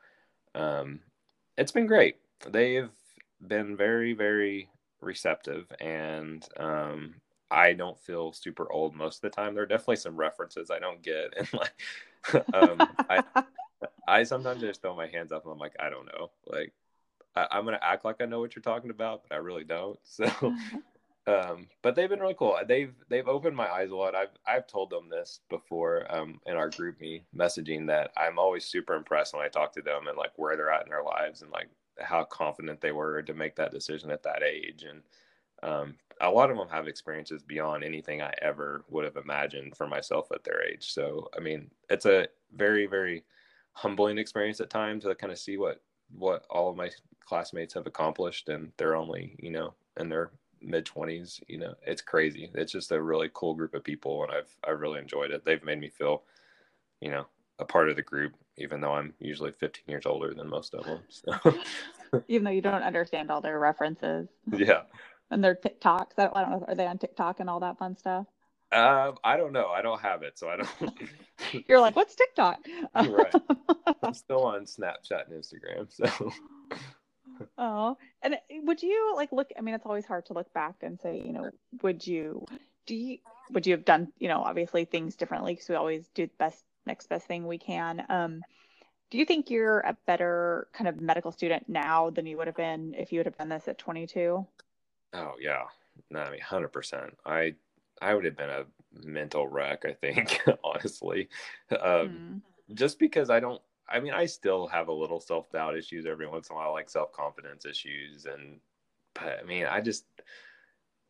[0.56, 1.00] um,
[1.58, 2.18] it's been great
[2.50, 2.90] they've
[3.46, 4.70] been very, very
[5.02, 7.16] receptive, and um,
[7.50, 9.54] I don't feel super old most of the time.
[9.54, 13.24] There are definitely some references I don't get, and like, um, I,
[14.08, 16.74] I sometimes just throw my hands up and I'm like, I don't know, like.
[17.36, 20.00] I, am gonna act like I know what you're talking about, but I really don't.
[20.06, 20.26] So,
[21.28, 22.58] um, but they've been really cool.
[22.68, 24.16] They've they've opened my eyes a lot.
[24.16, 28.96] I've I've told them this before um, in our GroupMe messaging that I'm always super
[28.96, 31.52] impressed when I talk to them and like where they're at in their lives and
[31.52, 31.70] like
[32.00, 34.84] how confident they were to make that decision at that age.
[34.84, 35.02] And
[35.64, 39.88] um, a lot of them have experiences beyond anything I ever would have imagined for
[39.88, 40.92] myself at their age.
[40.92, 43.24] So I mean, it's a very very
[43.74, 45.82] humbling experience at times to kind of see what
[46.18, 46.90] what all of my
[47.26, 50.32] classmates have accomplished and they're only you know in their
[50.62, 52.50] mid 20s you know it's crazy.
[52.54, 55.46] It's just a really cool group of people and i've i really enjoyed it.
[55.46, 56.24] They've made me feel
[57.00, 57.26] you know
[57.60, 60.84] a part of the group even though i'm usually 15 years older than most of
[60.86, 61.32] them so.
[62.28, 64.28] even though you don't understand all their references.
[64.52, 64.82] Yeah.
[65.30, 67.78] And their tiktoks i don't, I don't know are they on tiktok and all that
[67.78, 68.26] fun stuff
[68.72, 69.68] um, I don't know.
[69.68, 70.94] I don't have it, so I don't.
[71.68, 72.60] You're like, what's TikTok?
[72.96, 73.34] right.
[74.04, 76.32] I'm still on Snapchat and Instagram, so.
[77.58, 79.50] Oh, and would you like look?
[79.58, 81.50] I mean, it's always hard to look back and say, you know,
[81.82, 82.46] would you,
[82.86, 83.18] do you,
[83.50, 86.64] would you have done, you know, obviously things differently because we always do the best,
[86.86, 88.06] next best thing we can.
[88.10, 88.44] Um,
[89.10, 92.56] do you think you're a better kind of medical student now than you would have
[92.56, 94.46] been if you would have done this at 22?
[95.14, 95.64] Oh yeah,
[96.10, 97.18] no, I mean, hundred percent.
[97.26, 97.56] I
[98.02, 98.66] I would have been a
[99.04, 99.86] mental wreck.
[99.86, 101.30] I think honestly,
[101.72, 102.42] um, mm.
[102.74, 106.28] just because I don't I mean, I still have a little self doubt issues every
[106.28, 108.26] once in a while, like self confidence issues.
[108.26, 108.60] And,
[109.14, 110.06] but I mean, I just,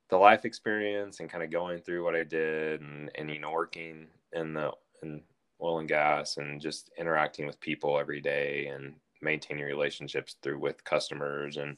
[0.09, 3.51] the life experience and kind of going through what I did and, and, you know,
[3.51, 4.71] working in the,
[5.03, 5.21] in
[5.61, 10.83] oil and gas and just interacting with people every day and maintaining relationships through with
[10.83, 11.77] customers and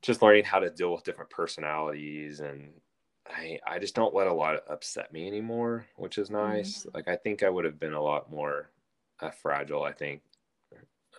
[0.00, 2.72] just learning how to deal with different personalities and
[3.34, 6.80] I, I just don't let a lot upset me anymore, which is nice.
[6.80, 6.90] Mm-hmm.
[6.94, 8.70] Like I think I would have been a lot more
[9.20, 10.22] uh, fragile, I think,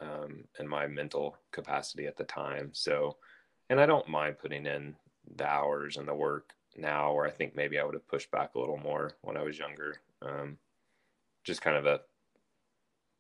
[0.02, 2.70] um, in my mental capacity at the time.
[2.74, 3.18] So,
[3.70, 4.96] and I don't mind putting in
[5.36, 8.56] the hours and the work now, where I think maybe I would have pushed back
[8.56, 10.02] a little more when I was younger.
[10.22, 10.58] Um,
[11.44, 12.02] just kind of a,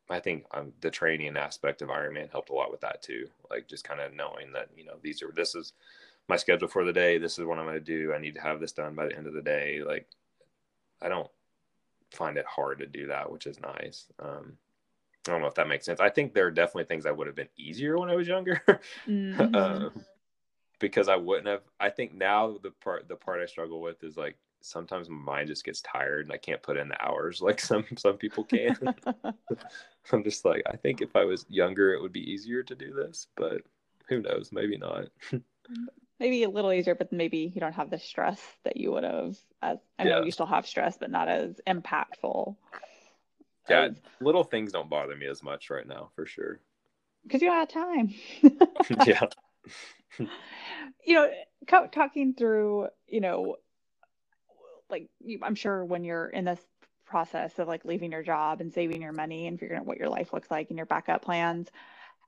[0.09, 3.29] I think um, the training aspect of Ironman helped a lot with that too.
[3.49, 5.73] Like just kind of knowing that, you know, these are, this is
[6.29, 7.17] my schedule for the day.
[7.17, 8.13] This is what I'm going to do.
[8.13, 9.81] I need to have this done by the end of the day.
[9.85, 10.07] Like,
[11.01, 11.29] I don't
[12.11, 14.05] find it hard to do that, which is nice.
[14.19, 14.57] Um,
[15.27, 15.99] I don't know if that makes sense.
[15.99, 18.61] I think there are definitely things that would have been easier when I was younger,
[19.07, 19.55] mm-hmm.
[19.55, 20.05] um,
[20.79, 21.61] because I wouldn't have.
[21.79, 25.47] I think now the part the part I struggle with is like sometimes my mind
[25.47, 28.75] just gets tired and I can't put in the hours like some some people can.
[30.11, 32.93] I'm just like I think if I was younger, it would be easier to do
[32.93, 33.61] this, but
[34.09, 34.51] who knows?
[34.51, 35.05] Maybe not.
[36.23, 39.37] Maybe a little easier, but maybe you don't have the stress that you would have.
[39.61, 40.25] As I know yeah.
[40.25, 42.55] you still have stress, but not as impactful
[43.69, 46.59] yeah little things don't bother me as much right now for sure
[47.23, 48.13] because you don't have time
[49.05, 49.25] yeah
[51.05, 51.29] you know
[51.67, 53.55] co- talking through you know
[54.89, 55.09] like
[55.41, 56.59] i'm sure when you're in this
[57.05, 60.09] process of like leaving your job and saving your money and figuring out what your
[60.09, 61.69] life looks like and your backup plans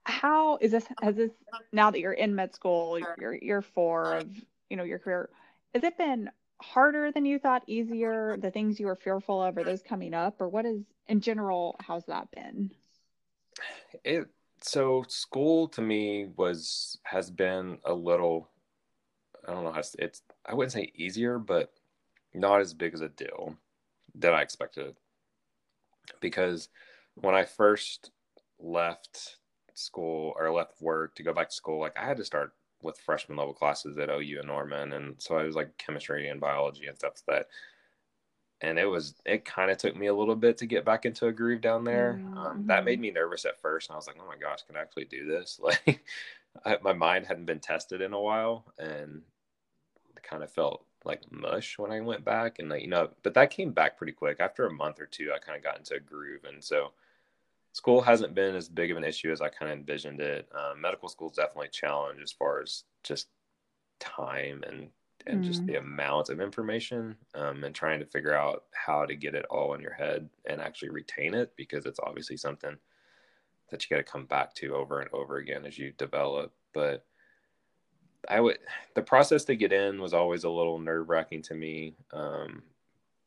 [0.06, 1.32] how is this has this
[1.72, 4.28] now that you're in med school you're year four of
[4.70, 5.28] you know your career
[5.74, 6.30] has it been
[6.62, 10.40] harder than you thought easier the things you were fearful of are those coming up
[10.40, 12.70] or what is in general how's that been?
[14.04, 14.28] It
[14.62, 18.48] so school to me was has been a little
[19.46, 21.72] i don't know how to, it's i wouldn't say easier but
[22.32, 23.54] not as big as a deal
[24.14, 24.96] that i expected.
[26.20, 26.68] Because
[27.16, 28.10] when i first
[28.58, 29.36] left
[29.78, 32.52] school or left work to go back to school like i had to start
[32.82, 36.40] with freshman level classes at OU and Norman, and so I was like chemistry and
[36.40, 37.48] biology and stuff like that.
[38.62, 41.26] And it was it kind of took me a little bit to get back into
[41.26, 42.18] a groove down there.
[42.18, 42.38] Mm-hmm.
[42.38, 43.02] Um, that made mm-hmm.
[43.02, 45.26] me nervous at first, and I was like, "Oh my gosh, can I actually do
[45.26, 46.04] this?" Like,
[46.64, 49.20] I, my mind hadn't been tested in a while, and
[50.16, 52.58] it kind of felt like mush when I went back.
[52.58, 55.32] And like you know, but that came back pretty quick after a month or two.
[55.34, 56.92] I kind of got into a groove, and so
[57.76, 60.48] school hasn't been as big of an issue as I kind of envisioned it.
[60.54, 63.28] Um, medical school is definitely a challenge as far as just
[64.00, 64.88] time and
[65.26, 65.46] and mm.
[65.46, 69.44] just the amount of information um, and trying to figure out how to get it
[69.50, 72.76] all in your head and actually retain it because it's obviously something
[73.70, 76.54] that you got to come back to over and over again as you develop.
[76.72, 77.04] But
[78.26, 78.56] I would
[78.94, 81.94] the process to get in was always a little nerve wracking to me.
[82.10, 82.62] Um,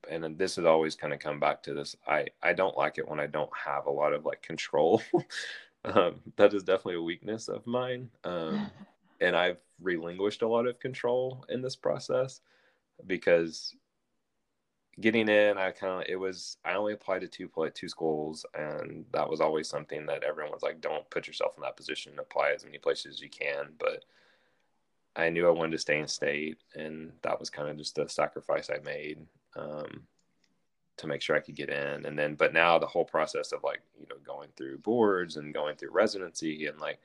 [0.10, 3.07] and this has always kind of come back to this i i don't like it
[3.07, 5.01] when i don't have a lot of like control.
[5.86, 8.70] Um, that is definitely a weakness of mine um,
[9.22, 12.41] and i've relinquished a lot of control in this process
[13.07, 13.78] because
[14.99, 18.45] getting in i kind of it was i only applied to two play two schools
[18.55, 22.12] and that was always something that everyone was like don't put yourself in that position
[22.20, 24.03] apply as many places as you can but
[25.16, 28.07] I knew I wanted to stay in state, and that was kind of just a
[28.07, 29.20] sacrifice I made
[29.55, 30.03] um,
[30.97, 32.05] to make sure I could get in.
[32.05, 35.53] And then, but now the whole process of like you know going through boards and
[35.53, 36.99] going through residency and like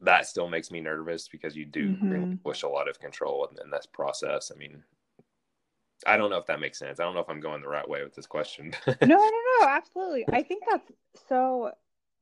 [0.00, 2.10] that still makes me nervous because you do mm-hmm.
[2.10, 4.50] relinquish a lot of control in, in this process.
[4.54, 4.82] I mean,
[6.06, 7.00] I don't know if that makes sense.
[7.00, 8.74] I don't know if I'm going the right way with this question.
[8.86, 10.24] no, no, no, absolutely.
[10.32, 10.90] I think that's
[11.28, 11.72] so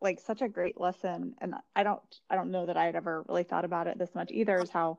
[0.01, 3.25] like such a great lesson and I don't I don't know that I had ever
[3.29, 4.99] really thought about it this much either is how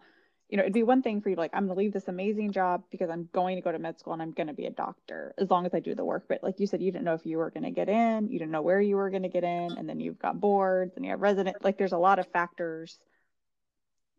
[0.49, 2.51] you know, it'd be one thing for you like I'm going to leave this amazing
[2.51, 4.71] job because I'm going to go to med school and I'm going to be a
[4.71, 6.25] doctor as long as I do the work.
[6.27, 8.39] But like you said, you didn't know if you were going to get in, you
[8.39, 11.05] didn't know where you were going to get in, and then you've got boards and
[11.05, 11.63] you have resident.
[11.63, 12.97] Like there's a lot of factors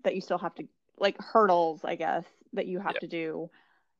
[0.04, 0.68] that you still have to
[0.98, 3.00] like hurdles, I guess, that you have yep.
[3.00, 3.50] to do.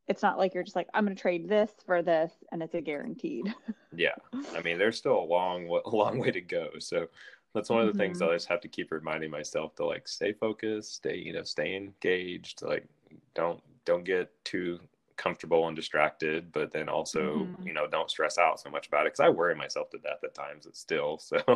[0.07, 2.75] It's not like you're just like I'm going to trade this for this and it's
[2.75, 3.53] a guaranteed.
[3.93, 4.15] yeah,
[4.57, 6.69] I mean, there's still a long, a long way to go.
[6.79, 7.09] So
[7.55, 8.01] that's one of the mm-hmm.
[8.01, 11.43] things I just have to keep reminding myself to like stay focused, stay, you know,
[11.43, 12.87] stay engaged, like
[13.35, 14.79] don't don't get too
[15.21, 17.67] comfortable and distracted, but then also, mm-hmm.
[17.67, 19.11] you know, don't stress out so much about it.
[19.11, 21.19] Cause I worry myself to death at times it's still.
[21.19, 21.37] So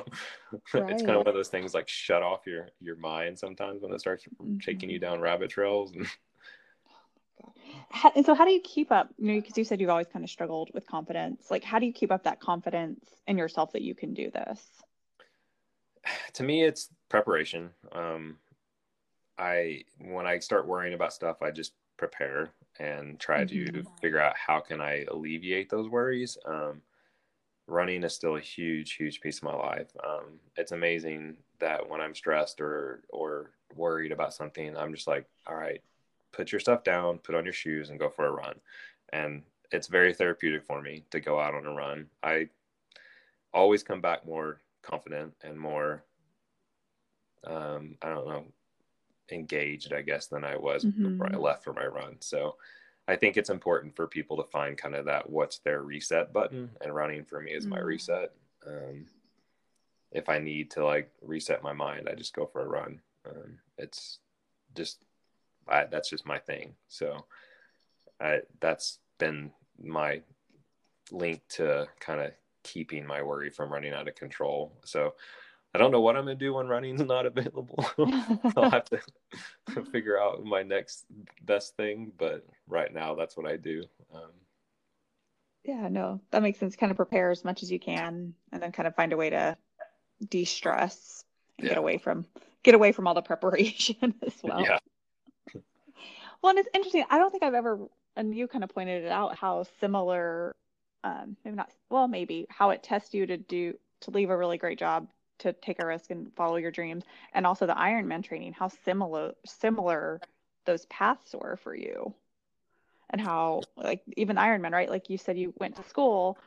[0.74, 0.90] right.
[0.90, 3.90] it's kind of one of those things like shut off your, your mind sometimes when
[3.92, 4.59] it starts mm-hmm.
[4.59, 5.95] taking you down rabbit trails.
[5.95, 6.07] And...
[8.14, 10.26] and so how do you keep up, you know, cause you said you've always kind
[10.26, 11.51] of struggled with confidence.
[11.51, 14.61] Like, how do you keep up that confidence in yourself that you can do this?
[16.34, 17.70] To me, it's preparation.
[17.92, 18.36] Um,
[19.38, 23.76] I when I start worrying about stuff, I just prepare and try mm-hmm.
[23.76, 26.36] to figure out how can I alleviate those worries.
[26.46, 26.82] Um,
[27.66, 29.90] running is still a huge, huge piece of my life.
[30.05, 35.26] Um, it's amazing that when I'm stressed or or worried about something, I'm just like,
[35.46, 35.82] all right,
[36.32, 38.55] put your stuff down, put on your shoes, and go for a run.
[39.12, 39.42] And
[39.72, 42.07] it's very therapeutic for me to go out on a run.
[42.22, 42.48] I
[43.52, 46.05] always come back more confident and more
[47.47, 48.45] um, I don't know
[49.32, 51.12] engaged I guess than I was mm-hmm.
[51.12, 52.16] before I left for my run.
[52.20, 52.57] So
[53.07, 56.70] I think it's important for people to find kind of that what's their reset button
[56.80, 57.74] and running for me is mm-hmm.
[57.74, 58.32] my reset.
[58.66, 59.07] Um,
[60.11, 63.01] if I need to like reset my mind, I just go for a run.
[63.28, 64.20] Um, it's
[64.74, 65.05] just
[65.68, 66.74] I, that's just my thing.
[66.89, 67.24] So
[68.20, 69.51] I, that's been
[69.82, 70.22] my
[71.11, 72.32] link to kind of
[72.64, 74.72] keeping my worry from running out of control.
[74.84, 75.14] So
[75.74, 77.84] I don't know what I'm gonna do when running's not available.
[78.56, 79.00] I'll have to
[79.92, 81.04] figure out my next
[81.42, 83.84] best thing, but right now that's what I do.
[84.12, 84.30] Um,
[85.64, 86.76] yeah, no, that makes sense.
[86.76, 89.30] Kind of prepare as much as you can, and then kind of find a way
[89.30, 89.56] to
[90.28, 91.24] de-stress
[91.58, 91.70] and yeah.
[91.70, 92.26] get away from
[92.62, 94.60] get away from all the preparation as well.
[94.60, 94.78] Yeah.
[96.42, 97.04] well, and it's interesting.
[97.10, 97.78] I don't think I've ever,
[98.16, 100.54] and you kind of pointed it out how similar
[101.05, 104.59] um, maybe not well maybe how it tests you to do to leave a really
[104.59, 105.07] great job
[105.38, 109.32] to take a risk and follow your dreams and also the ironman training how similar
[109.44, 110.20] similar
[110.64, 112.14] those paths were for you.
[113.11, 114.90] And how like even ironman right?
[114.90, 116.38] Like you said you went to school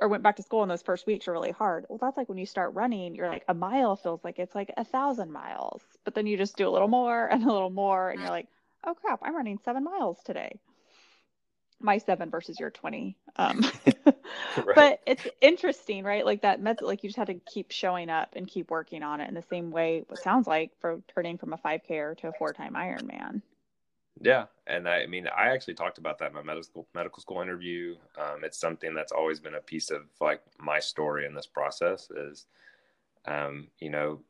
[0.00, 1.86] or went back to school and those first weeks are really hard.
[1.88, 4.72] Well that's like when you start running you're like a mile feels like it's like
[4.76, 8.10] a thousand miles but then you just do a little more and a little more
[8.10, 8.48] and you're like
[8.84, 10.58] oh crap i'm running seven miles today
[11.80, 13.64] my seven versus your 20 um
[14.56, 14.74] right.
[14.74, 16.24] but it's interesting right?
[16.24, 19.20] Like that method like you just had to keep showing up and keep working on
[19.20, 22.32] it in the same way what sounds like for turning from a 5k to a
[22.38, 23.42] four-time ironman.
[24.20, 27.40] Yeah and I, I, mean i actually talked about that in my medical medical school
[27.40, 27.96] interview.
[28.18, 32.10] Um, it's something that's always been a piece of like my story in this process
[32.10, 32.46] is
[33.26, 34.20] um, you know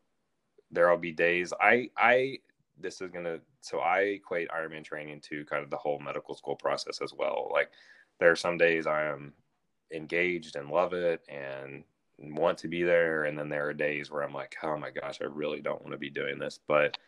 [0.70, 2.38] there'll be days i i
[2.78, 6.56] this is gonna so I equate Ironman training to kind of the whole medical school
[6.56, 7.50] process as well.
[7.52, 7.70] Like
[8.18, 9.32] there are some days I am
[9.92, 11.84] engaged and love it and
[12.18, 15.18] want to be there, and then there are days where I'm like, oh my gosh,
[15.20, 16.98] I really don't want to be doing this, but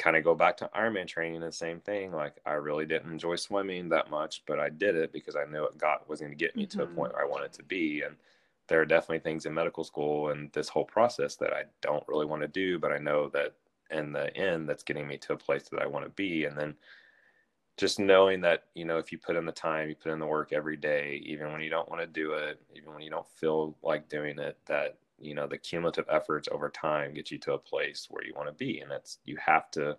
[0.00, 2.10] kind of go back to Ironman training the same thing.
[2.10, 5.64] Like I really didn't enjoy swimming that much, but I did it because I knew
[5.64, 6.78] it got was going to get me mm-hmm.
[6.78, 6.96] to a mm-hmm.
[6.96, 8.00] point where I wanted to be.
[8.00, 8.16] And
[8.66, 12.24] there are definitely things in medical school and this whole process that I don't really
[12.24, 13.52] want to do, but I know that
[13.90, 16.44] in the end that's getting me to a place that I want to be.
[16.44, 16.74] And then
[17.76, 20.26] just knowing that, you know, if you put in the time, you put in the
[20.26, 23.28] work every day, even when you don't want to do it, even when you don't
[23.36, 27.54] feel like doing it, that, you know, the cumulative efforts over time get you to
[27.54, 28.80] a place where you want to be.
[28.80, 29.96] And that's, you have to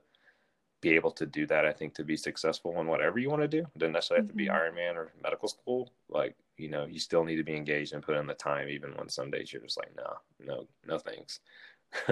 [0.82, 3.48] be able to do that, I think, to be successful in whatever you want to
[3.48, 3.60] do.
[3.60, 4.78] It doesn't necessarily have to be mm-hmm.
[4.78, 5.92] Ironman or medical school.
[6.10, 8.92] Like, you know, you still need to be engaged and put in the time, even
[8.96, 10.14] when some days you're just like, no,
[10.44, 11.40] no, no thanks.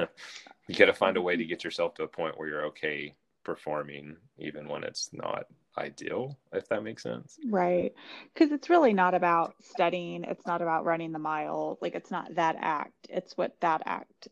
[0.67, 1.49] you got to find a way to mm-hmm.
[1.49, 5.45] get yourself to a point where you're okay performing even when it's not
[5.77, 7.93] ideal if that makes sense right
[8.33, 12.35] because it's really not about studying it's not about running the mile like it's not
[12.35, 14.27] that act it's what that act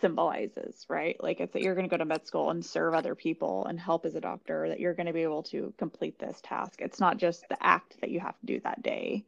[0.00, 1.16] symbolizes, right?
[1.22, 3.78] Like it's that you're going to go to med school and serve other people and
[3.78, 6.80] help as a doctor, that you're going to be able to complete this task.
[6.80, 9.24] It's not just the act that you have to do that day.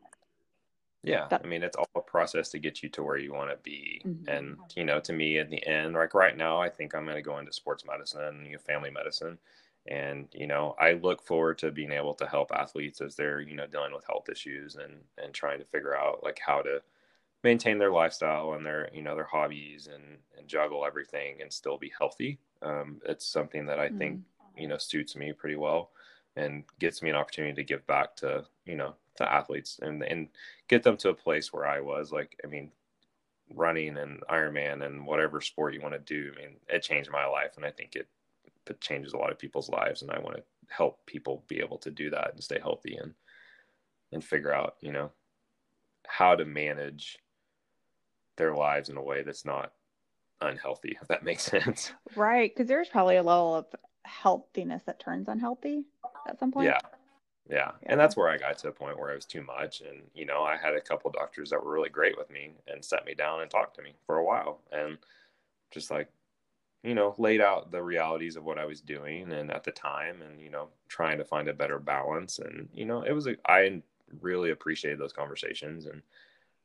[1.08, 1.28] Yeah.
[1.32, 4.02] I mean, it's all a process to get you to where you want to be.
[4.04, 4.28] Mhm.
[4.28, 7.16] And, you know, to me, in the end, like right now, I think I'm going
[7.16, 9.38] to go into sports medicine, and you know, family medicine.
[9.86, 13.54] And, you know, I look forward to being able to help athletes as they're, you
[13.54, 16.82] know, dealing with health issues and, and trying to figure out like how to
[17.42, 21.78] maintain their lifestyle and their, you know, their hobbies and, and juggle everything and still
[21.78, 22.38] be healthy.
[22.62, 24.20] Um, it's something that I think,
[24.56, 25.90] you know, suits me pretty well
[26.38, 30.28] and gets me an opportunity to give back to, you know, to athletes and, and
[30.68, 32.70] get them to a place where I was like, I mean,
[33.54, 36.32] running and Ironman and whatever sport you want to do.
[36.36, 37.56] I mean, it changed my life.
[37.56, 38.06] And I think it,
[38.66, 40.02] it changes a lot of people's lives.
[40.02, 43.14] And I want to help people be able to do that and stay healthy and,
[44.12, 45.10] and figure out, you know,
[46.06, 47.18] how to manage
[48.36, 49.72] their lives in a way that's not
[50.40, 51.92] unhealthy, if that makes sense.
[52.14, 52.54] Right.
[52.54, 53.66] Because there's probably a level of
[54.08, 55.84] healthiness that turns unhealthy
[56.26, 56.66] at some point.
[56.66, 56.78] Yeah.
[57.48, 57.70] Yeah.
[57.82, 57.90] Yeah.
[57.90, 59.80] And that's where I got to a point where it was too much.
[59.80, 62.84] And, you know, I had a couple doctors that were really great with me and
[62.84, 64.98] set me down and talked to me for a while and
[65.70, 66.08] just like,
[66.82, 70.22] you know, laid out the realities of what I was doing and at the time
[70.22, 72.38] and, you know, trying to find a better balance.
[72.38, 73.82] And, you know, it was, a, I
[74.20, 75.86] really appreciated those conversations.
[75.86, 76.02] And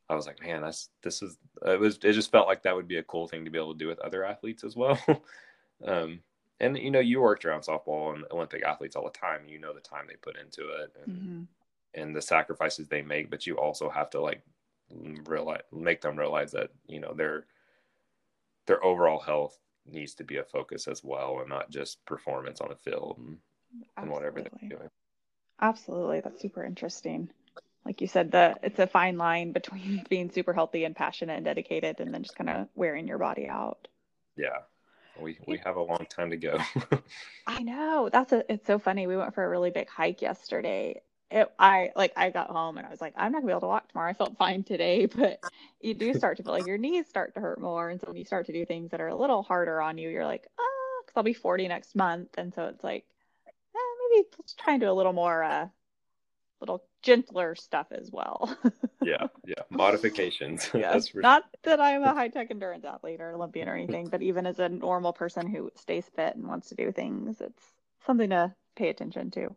[0.08, 2.88] I was like, man, that's, this is, it was, it just felt like that would
[2.88, 4.98] be a cool thing to be able to do with other athletes as well.
[5.86, 6.20] um,
[6.60, 9.72] and you know you worked around softball and olympic athletes all the time you know
[9.72, 11.46] the time they put into it and, Mhm.
[11.94, 14.42] and the sacrifices they make but you also have to like
[15.26, 17.46] realize make them realize that you know their
[18.66, 22.68] their overall health needs to be a focus as well and not just performance on
[22.68, 23.38] the field and,
[23.98, 24.90] and whatever they're doing
[25.60, 26.20] Absolutely.
[26.20, 27.30] That's super interesting.
[27.86, 31.44] Like you said, the it's a fine line between being super healthy and passionate and
[31.44, 33.88] dedicated and then just kind of wearing your body out.
[34.36, 34.58] yeah
[35.20, 36.58] we we have a long time to go
[37.46, 38.08] I know.
[38.10, 39.06] That's a it's so funny.
[39.06, 41.02] We went for a really big hike yesterday.
[41.30, 43.60] It I like I got home and I was like, I'm not gonna be able
[43.62, 44.10] to walk tomorrow.
[44.10, 45.40] I felt fine today, but
[45.80, 47.90] you do start to feel like your knees start to hurt more.
[47.90, 50.08] And so when you start to do things that are a little harder on you,
[50.08, 52.30] you're like, ah, because I'll be 40 next month.
[52.38, 53.04] And so it's like,
[53.46, 53.78] eh,
[54.10, 55.68] maybe let's try and do a little more uh
[56.60, 58.56] little gentler stuff as well.
[59.02, 61.08] yeah yeah modifications Yes.
[61.08, 64.46] For- Not that I'm a high tech endurance athlete or Olympian or anything, but even
[64.46, 67.62] as a normal person who stays fit and wants to do things, it's
[68.06, 69.54] something to pay attention to.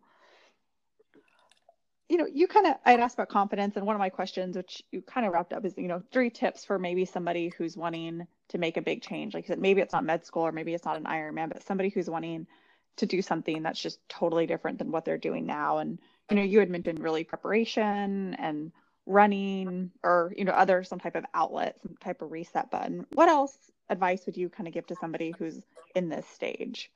[2.10, 4.82] You know, you kind of, I'd asked about confidence, and one of my questions, which
[4.92, 8.26] you kind of wrapped up, is, you know, three tips for maybe somebody who's wanting
[8.50, 9.34] to make a big change.
[9.34, 11.64] Like you said, maybe it's not med school or maybe it's not an Ironman, but
[11.64, 12.48] somebody who's wanting
[12.96, 15.80] to do something that's just totally different than what they're doing now.
[15.80, 16.00] And,
[16.30, 18.72] you know, you had mentioned really preparation and
[19.06, 23.06] running or you know other some type of outlet some type of reset button.
[23.14, 25.66] What else advice would you kind of give to somebody who's
[25.96, 26.92] in this stage?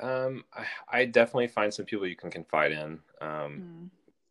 [0.00, 0.66] Um I,
[1.00, 3.90] I definitely find some people you can confide in um Mm,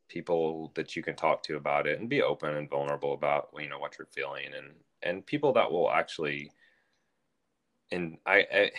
[0.09, 3.69] people that you can talk to about it and be open and vulnerable about you
[3.69, 6.51] know what you're feeling and and people that will actually
[7.91, 8.71] and I, I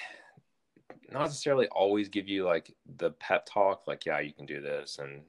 [1.12, 4.98] not necessarily always give you like the pep talk like yeah you can do this
[4.98, 5.22] and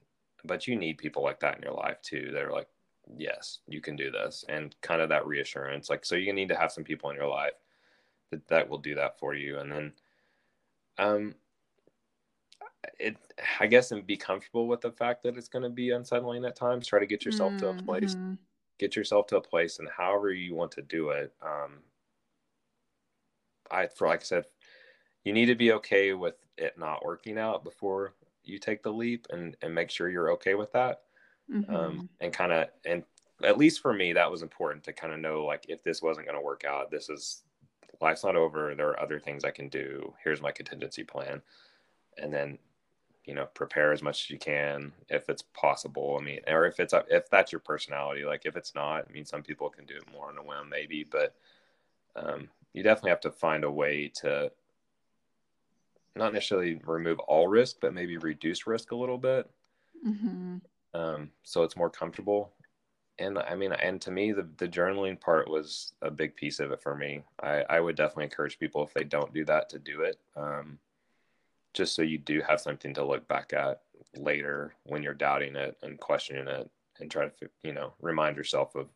[0.44, 2.68] but you need people like that in your life too They're like
[3.16, 6.56] yes you can do this and kind of that reassurance like so you need to
[6.56, 7.54] have some people in your life
[8.30, 9.92] that that will do that for you and then
[10.98, 11.34] um
[12.98, 13.16] it
[13.58, 16.56] i guess and be comfortable with the fact that it's going to be unsettling at
[16.56, 18.38] times try to get yourself to a place mhm.
[18.78, 21.78] get yourself to a place and however you want to do it um
[23.70, 24.44] i for like i said
[25.24, 28.14] you need to be okay with it not working out before
[28.44, 31.02] you take the leap and and make sure you're okay with that.
[31.50, 31.68] Mhm.
[31.74, 33.04] um and kind of and
[33.42, 36.26] at least for me that was important to kind of know like if this wasn't
[36.26, 37.44] going to work out this is
[38.00, 41.42] life's not over there are other things i can do here's my contingency plan.
[42.18, 42.58] And then
[43.24, 46.18] you know prepare as much as you can if it's possible.
[46.20, 49.24] I mean or if it's if that's your personality like if it's not i mean
[49.26, 51.36] some people can do it more on a whim maybe but
[52.16, 54.52] um, you definitely have to find a way to
[56.16, 59.50] not necessarily remove all risk but maybe reduce risk a little bit
[60.04, 60.60] Mhm.
[60.94, 62.52] um, so it's more comfortable.
[63.18, 66.72] And I mean, and to me, the, the journaling part was a big piece of
[66.72, 67.22] it for me.
[67.42, 70.78] I, I would definitely encourage people if they don't do that to do it, um,
[71.74, 73.82] just so you do have something to look back at
[74.16, 78.74] later when you're doubting it and questioning it, and try to you know remind yourself
[78.74, 78.88] of,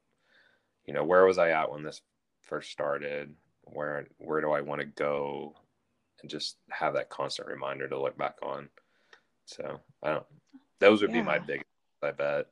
[0.86, 2.02] you know, where was I at when this
[2.42, 3.34] first started?
[3.64, 5.54] Where where do I want to go?
[6.20, 8.68] And just have that constant reminder to look back on.
[9.46, 10.26] So I don't.
[10.80, 11.44] Those would be my Yeah.
[11.46, 11.64] big
[12.02, 12.46] I bet.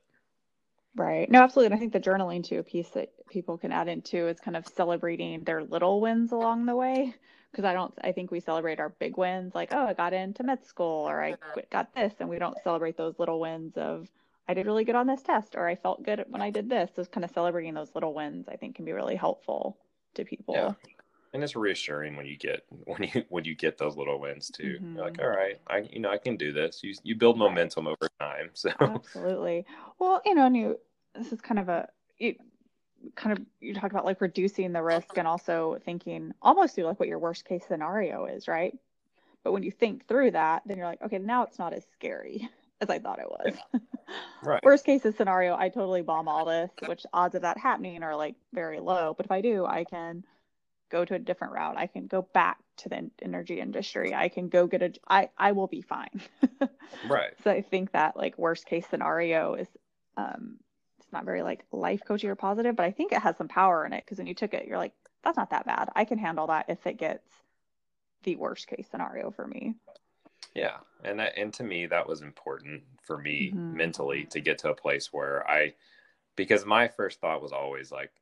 [0.94, 1.30] Right.
[1.30, 1.66] No, absolutely.
[1.66, 4.56] And I think the journaling too, a piece that people can add into is kind
[4.56, 7.14] of celebrating their little wins along the way.
[7.50, 10.42] Because I don't, I think we celebrate our big wins, like, oh, I got into
[10.42, 11.36] med school or I
[11.70, 12.14] got this.
[12.18, 14.08] And we don't celebrate those little wins of,
[14.48, 16.90] I did really good on this test or I felt good when I did this.
[16.96, 19.76] Just kind of celebrating those little wins, I think can be really helpful
[20.14, 20.54] to people.
[20.54, 20.72] Yeah.
[21.34, 24.78] And it's reassuring when you get when you when you get those little wins too.
[24.82, 24.94] Mhm.
[24.94, 26.82] You're like, all right, I you know I can do this.
[26.82, 28.50] You you build momentum over time.
[28.54, 29.66] So Absolutely.
[29.98, 30.78] Well, you know, and you,
[31.14, 32.36] this is kind of a, you
[33.16, 37.00] kind of, you talk about like reducing the risk and also thinking almost through like
[37.00, 38.76] what your worst case scenario is, right?
[39.44, 42.48] But when you think through that, then you're like, okay, now it's not as scary
[42.80, 43.54] as I thought it was.
[44.44, 44.62] right.
[44.62, 48.36] Worst case scenario, I totally bomb all this, which odds of that happening are like
[48.52, 49.14] very low.
[49.16, 50.24] But if I do, I can
[50.92, 51.76] go to a different route.
[51.78, 54.14] I can go back to the energy industry.
[54.14, 56.20] I can go get a, I, I will be fine.
[57.02, 57.34] Right.
[57.42, 59.68] So I think that like worst case scenario is
[60.16, 60.58] um
[60.98, 63.84] it's not very like life coaching or positive, but I think it has some power
[63.86, 64.92] in it because when you took it, you're like,
[65.24, 65.88] that's not that bad.
[65.96, 67.28] I can handle that if it gets
[68.24, 69.74] the worst case scenario for me.
[70.54, 70.78] Yeah.
[71.04, 73.72] And that and to me that was important for me Mhm.
[73.72, 75.74] mentally to get to a place where I
[76.36, 78.12] because my first thought was always like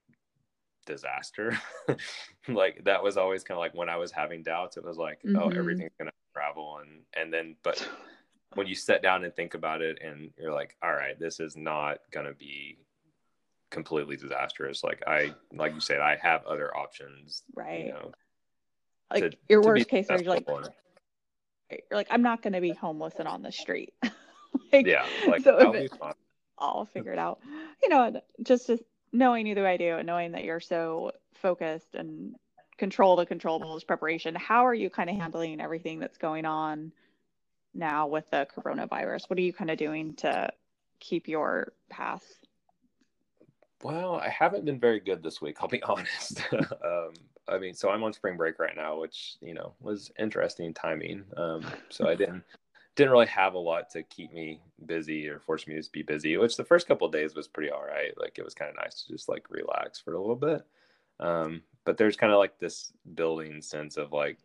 [0.90, 1.58] disaster.
[2.48, 5.20] like that was always kind of like when I was having doubts, it was like,
[5.26, 5.56] oh, Mhm.
[5.56, 7.86] everything's gonna travel and and then but
[8.54, 11.56] when you sit down and think about it and you're like all right this is
[11.56, 12.78] not going to be
[13.70, 17.86] completely disastrous like i like you said i have other options Right.
[17.86, 18.12] you know
[19.12, 22.60] Like to- your to worst case scenario, you're like, you're like, I'm not going to
[22.60, 23.92] be homeless and on the street.
[24.72, 25.92] like, yeah like so that'll it-
[26.58, 27.40] I'll figure it out.
[27.82, 28.82] You know, just just
[29.12, 32.34] knowing either way I do and knowing that you're so focused and
[32.78, 34.34] control the controllables preparation.
[34.34, 36.92] How are you kind of handling everything that's going on
[37.74, 39.28] now with the coronavirus?
[39.28, 40.50] What are you kind of doing to
[40.98, 42.24] keep your path?
[43.82, 47.12] well i haven't been very good this week i'll be honest um
[47.48, 51.24] i mean so i'm on spring break right now which you know was interesting timing
[51.36, 52.42] um so i didn't
[53.00, 56.36] didn't really have a lot to keep me busy or force me to be busy
[56.36, 58.76] which the first couple of days was pretty all right like it was kind of
[58.76, 60.64] nice to just like relax for a little bit
[61.20, 64.38] um but there's kind of like this building sense of like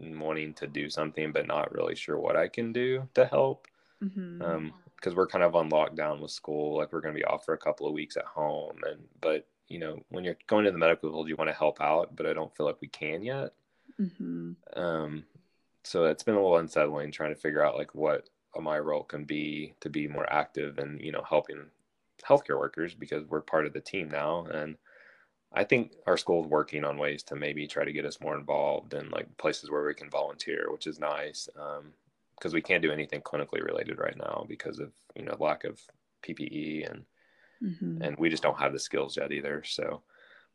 [0.00, 3.66] wanting to do something but not really sure what i can do to help
[4.02, 4.40] Mhm.
[4.42, 7.44] um because we're kind of on lockdown with school like we're going to be off
[7.44, 10.70] for a couple of weeks at home and but you know when you're going to
[10.70, 13.22] the medical field you want to help out but i don't feel like we can
[13.22, 13.52] yet
[14.00, 14.56] Mhm.
[14.76, 15.24] um
[15.88, 18.28] so it's been a little unsettling trying to figure out like what
[18.60, 21.70] my role can be to be more active and you know helping
[22.24, 24.76] healthcare workers because we're part of the team now and
[25.52, 28.36] i think our school is working on ways to maybe try to get us more
[28.36, 31.94] involved in like places where we can volunteer which is nice um
[32.38, 35.80] because we can't do anything clinically related right now because of you know lack of
[36.22, 37.06] ppe and
[37.60, 37.98] Mhm.
[38.00, 39.62] and we just don't have the skills yet either.
[39.64, 40.02] So,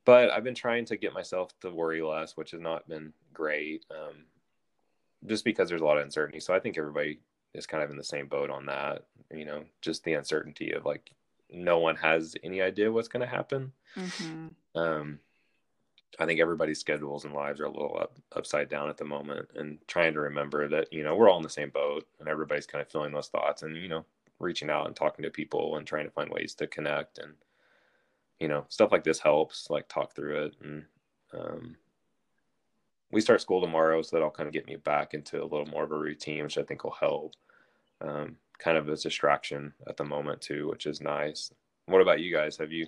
[0.06, 3.86] but I've been trying to get myself to worry less, which has not been great,
[3.92, 4.28] um,
[5.26, 6.40] just because there's a lot of uncertainty.
[6.40, 7.20] So I think everybody
[7.54, 9.06] is kind of in the same boat on that.
[9.32, 11.12] You know, just the uncertainty of like
[11.50, 13.72] no one has any idea what's going to happen.
[13.96, 14.52] Mhm.
[14.76, 15.20] Um,
[16.20, 19.50] I think everybody's schedules and lives are a little up, upside down at the moment,
[19.56, 22.68] and trying to remember that you know we're all in the same boat, and everybody's
[22.68, 24.06] kind of feeling those thoughts, and you know
[24.40, 27.34] reaching out and talking to people and trying to find ways to connect, and
[28.40, 30.86] you know stuff like this helps, like talk through it, and
[31.34, 31.78] um,
[33.14, 35.84] we start school tomorrow, so that'll kind of get me back into a little more
[35.84, 37.34] of a routine, which I think will help.
[38.02, 41.52] Um, kind of a distraction at the moment too, which is nice.
[41.88, 42.58] What about you guys?
[42.58, 42.88] Have you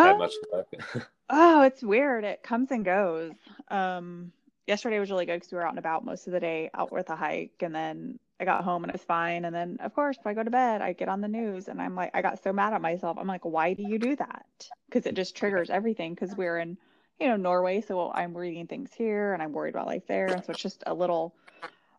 [0.00, 0.68] had Um, much luck?
[1.30, 2.24] Oh, it's weird.
[2.24, 3.34] It comes and goes.
[3.68, 4.32] Um,
[4.66, 6.90] yesterday was really good because we were out and about most of the day, out
[6.92, 9.44] with a hike, and then I got home and it was fine.
[9.44, 11.82] And then, of course, if I go to bed, I get on the news and
[11.82, 13.18] I'm like, I got so mad at myself.
[13.18, 14.46] I'm like, why do you do that?
[14.88, 16.14] Because it just triggers everything.
[16.14, 16.78] Because we're in,
[17.20, 20.44] you know, Norway, so I'm reading things here and I'm worried about life there, and
[20.44, 21.34] so it's just a little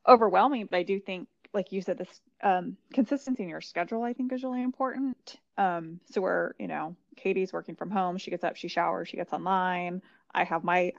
[0.07, 0.67] overwhelming.
[0.69, 4.31] But I do think, like you said, this um, consistency in your schedule, I think,
[4.31, 5.37] is really important.
[5.57, 8.17] Um, so we're, you know, Katie's working from home.
[8.17, 10.01] She gets up, she showers, she gets online.
[10.33, 10.93] I have my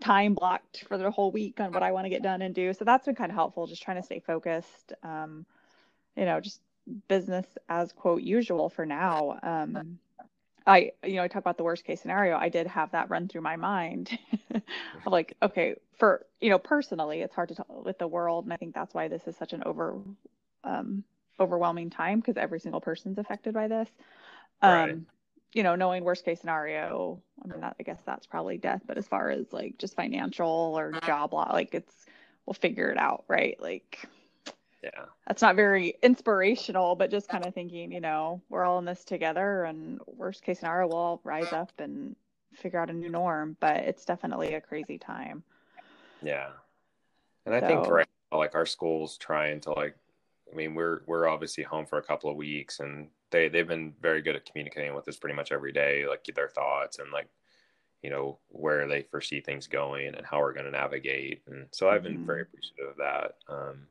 [0.00, 2.72] time blocked for the whole week on what I want to get done and do.
[2.74, 4.92] So that's been kind of helpful, just trying to stay focused.
[5.04, 5.46] Um,
[6.16, 6.60] you know, just
[7.06, 9.38] business as quote usual for now.
[9.42, 9.98] Um,
[10.66, 12.36] I, you know, I talk about the worst case scenario.
[12.36, 14.18] I did have that run through my mind
[14.52, 14.62] of
[15.12, 18.44] like, okay, for, you know, personally, it's hard to tell with the world.
[18.44, 19.96] And I think that's why this is such an over,
[20.64, 21.04] um,
[21.40, 23.88] overwhelming time because every single person's affected by this.
[24.62, 24.98] Um, Right.
[25.54, 28.98] you know, knowing worst case scenario, I mean, that, I guess that's probably death, but
[28.98, 32.06] as far as like just financial or job law, like it's,
[32.46, 33.56] we'll figure it out, right?
[33.60, 33.98] Like,
[34.82, 35.04] Yeah.
[35.26, 39.04] That's not very inspirational, but just kind of thinking, you know, we're all in this
[39.04, 42.16] together and worst case scenario, we'll all rise up and
[42.52, 43.56] figure out a new norm.
[43.60, 45.44] But it's definitely a crazy time.
[46.20, 46.48] Yeah.
[47.46, 49.96] And I think right now, like our school's trying to like
[50.50, 53.94] I mean, we're we're obviously home for a couple of weeks and they they've been
[54.02, 57.28] very good at communicating with us pretty much every day, like their thoughts and like
[58.02, 61.88] you know where they foresee things going and how we're going to navigate and so
[61.88, 62.48] i've been very mhm.
[62.48, 63.86] appreciative of that um,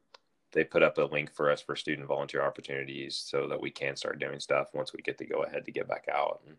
[0.51, 3.95] they put up a link for us for student volunteer opportunities so that we can
[3.95, 6.57] start doing stuff once we get to go ahead to get back out and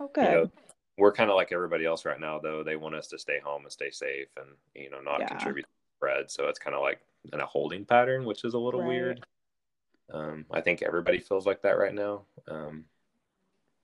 [0.00, 0.50] oh, you know
[0.98, 3.62] we're kind of like everybody else right now though they want us to stay home
[3.62, 5.28] and stay safe and you know not Yeah.
[5.28, 5.68] contribute to
[5.98, 7.00] spread so it's kind of like
[7.32, 8.88] in a holding pattern which is a little Right.
[8.88, 9.20] weird
[10.12, 12.84] um, i think everybody feels like that right now um,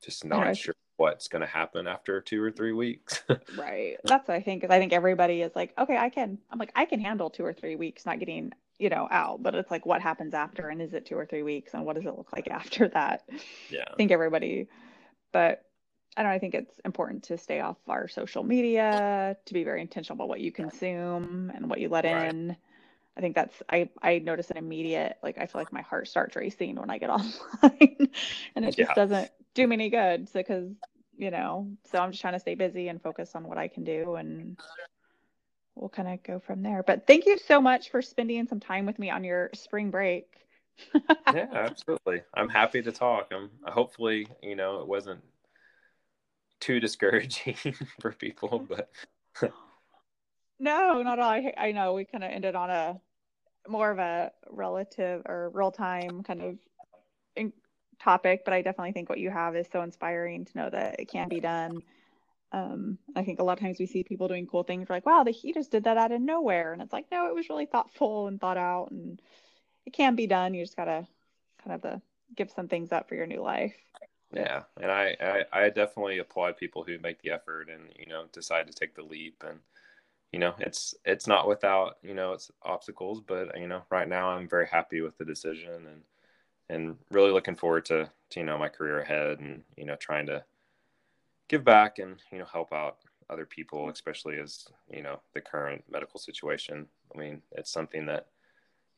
[0.02, 3.96] just not sure what's going to happen after two or three weeks Right.
[4.04, 4.62] That's what I think.
[4.62, 7.44] 'cause I think everybody is like, okay, I can, I'm like, I can handle two
[7.44, 9.42] or three weeks not getting, you know, out.
[9.42, 10.68] But it's like, what happens after?
[10.68, 11.74] And is it two or three weeks?
[11.74, 13.22] And what does it look like after that?
[13.70, 14.68] yeah I think everybody,
[15.32, 15.64] but
[16.16, 16.36] I don't know.
[16.36, 20.28] I think it's important to stay off our social media, to be very intentional about
[20.28, 22.32] what you consume and what you let Right.
[22.32, 22.56] in.
[23.16, 26.36] I think that's, I, I notice an immediate, like, I feel like my heart starts
[26.36, 28.08] racing when I get online
[28.54, 28.94] and it just Yeah.
[28.94, 30.28] doesn't do me any good.
[30.28, 30.70] So, cause,
[31.16, 33.84] you know, so I'm just trying to stay busy and focus on what I can
[33.84, 34.56] do and
[35.78, 36.82] we'll kind of go from there.
[36.82, 40.26] But thank you so much for spending some time with me on your spring break.
[40.94, 42.22] yeah, absolutely.
[42.34, 43.28] I'm happy to talk.
[43.32, 45.22] I'm uh, hopefully, you know, it wasn't
[46.60, 47.56] too discouraging
[48.00, 48.90] for people, but
[50.60, 51.30] No, not all.
[51.30, 53.00] I, I know we kind of ended on a
[53.68, 56.58] more of a relative or real time kind of
[57.36, 57.52] in,
[58.00, 61.08] topic, but I definitely think what you have is so inspiring to know that it
[61.08, 61.82] can be done.
[62.52, 64.88] Um, I think a lot of times we see people doing cool things.
[64.88, 66.72] Like, wow, the, he just did that out of nowhere.
[66.72, 69.20] And it's like, no, it was really thoughtful and thought out and
[69.86, 70.54] it can be done.
[70.54, 71.06] You just gotta
[71.64, 72.02] kind of the
[72.36, 73.74] give some things up for your new life.
[74.32, 78.24] yeah, and I, I I definitely applaud people who make the effort and you know
[78.32, 79.60] decide to take the leap and
[80.32, 84.30] you know it's it's not without you know it's obstacles, but you know right now
[84.30, 86.02] I'm very happy with the decision and
[86.70, 90.26] and really looking forward to, to you know my career ahead and you know trying
[90.26, 90.44] to
[91.48, 92.98] give back and you know help out
[93.30, 98.26] other people especially as you know the current medical situation i mean it's something that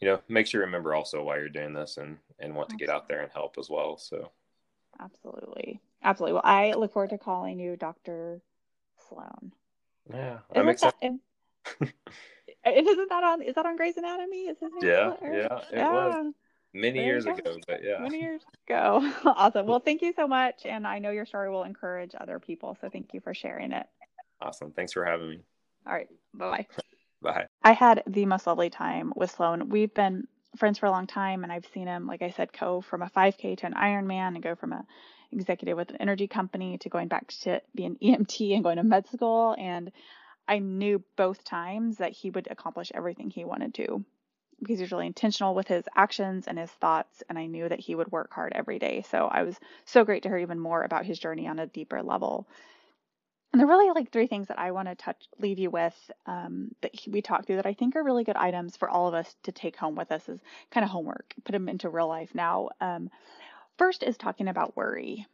[0.00, 2.88] you know makes you remember also why you're doing this and and want to get
[2.90, 4.30] out there and help as well so
[4.98, 5.80] Absolutely.
[6.02, 6.32] Absolutely.
[6.34, 8.40] Well, I look forward to calling you Dr.
[9.08, 9.52] Sloan.
[10.12, 10.94] yeah i'm excited
[11.80, 11.80] that,
[12.64, 14.48] and- isn't that on, is that on Grey's Anatomy?
[14.48, 15.92] Is his name yeah yeah it Yeah.
[15.92, 16.34] was
[16.72, 19.12] many There years ago but yeah Many years ago.
[19.24, 19.66] Awesome.
[19.66, 20.62] Well, thank you so much.
[20.64, 22.76] And I know your story will encourage other people.
[22.80, 23.86] So thank you for sharing it.
[24.40, 25.38] awesome thanks for having me
[25.86, 26.08] All right.
[26.34, 26.66] Bye bye.
[27.22, 29.68] bye I had the most lovely time with Sloan.
[29.68, 32.80] We've been friends for a long time, and I've seen him, like I said, go
[32.80, 34.84] from a 5K to an Ironman and go from a
[35.32, 38.82] executive with an energy company to going back to be an EMT and going to
[38.82, 39.54] med school.
[39.58, 39.92] And
[40.48, 44.04] I knew both times that he would accomplish everything he wanted to
[44.66, 47.22] he's really intentional with his actions and his thoughts.
[47.28, 49.04] And I knew that he would work hard every day.
[49.10, 52.02] So I was so great to hear even more about his journey on a deeper
[52.02, 52.46] level.
[53.52, 55.94] And there are really like three things that I want to touch, leave you with
[56.26, 59.14] um, that we talked through that I think are really good items for all of
[59.14, 60.38] us to take home with us as
[60.70, 62.68] kind of homework, put them into real life now.
[62.80, 63.10] Um,
[63.76, 65.26] first is talking about worry.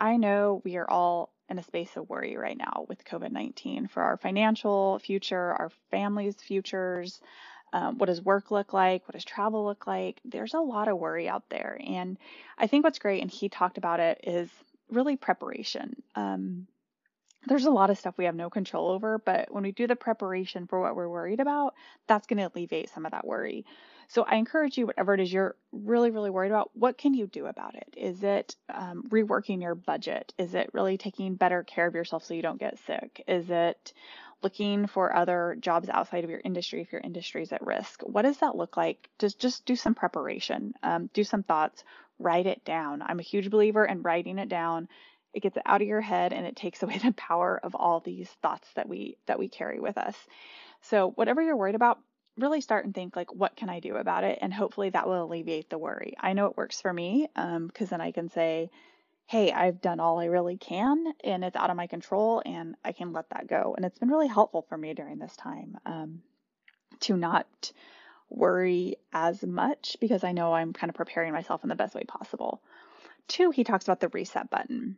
[0.00, 3.88] I know we are all in a space of worry right now with COVID 19
[3.88, 7.20] for our financial future, our families' futures.
[7.72, 9.06] Um, what does work look like?
[9.06, 10.20] What does travel look like?
[10.24, 11.80] There's a lot of worry out there.
[11.86, 12.18] And
[12.58, 14.50] I think what's great, and he talked about it, is
[14.90, 16.02] really preparation.
[16.14, 16.66] Um,
[17.46, 19.96] there's a lot of stuff we have no control over, but when we do the
[19.96, 21.74] preparation for what we're worried about,
[22.06, 23.64] that's going to alleviate some of that worry.
[24.08, 27.26] So I encourage you, whatever it is you're really, really worried about, what can you
[27.26, 27.94] do about it?
[27.96, 30.34] Is it um, reworking your budget?
[30.36, 33.22] Is it really taking better care of yourself so you don't get sick?
[33.26, 33.94] Is it
[34.42, 38.02] looking for other jobs outside of your industry if your industry is at risk?
[38.02, 39.08] What does that look like?
[39.18, 41.84] Just just do some preparation, um, do some thoughts,
[42.18, 43.02] write it down.
[43.02, 44.88] I'm a huge believer in writing it down
[45.32, 48.00] it gets it out of your head and it takes away the power of all
[48.00, 50.16] these thoughts that we that we carry with us
[50.82, 51.98] so whatever you're worried about
[52.36, 55.24] really start and think like what can i do about it and hopefully that will
[55.24, 58.70] alleviate the worry i know it works for me because then i can say
[59.30, 62.90] hey i've done all i really can and it's out of my control and i
[62.90, 63.74] can let that go.
[63.76, 66.22] And it's been really helpful for me during this time um,
[66.98, 67.70] to not
[68.28, 72.02] worry as much because i know i'm kind of preparing myself in the best way
[72.02, 72.60] possible.
[73.28, 74.96] Two he talks about the reset button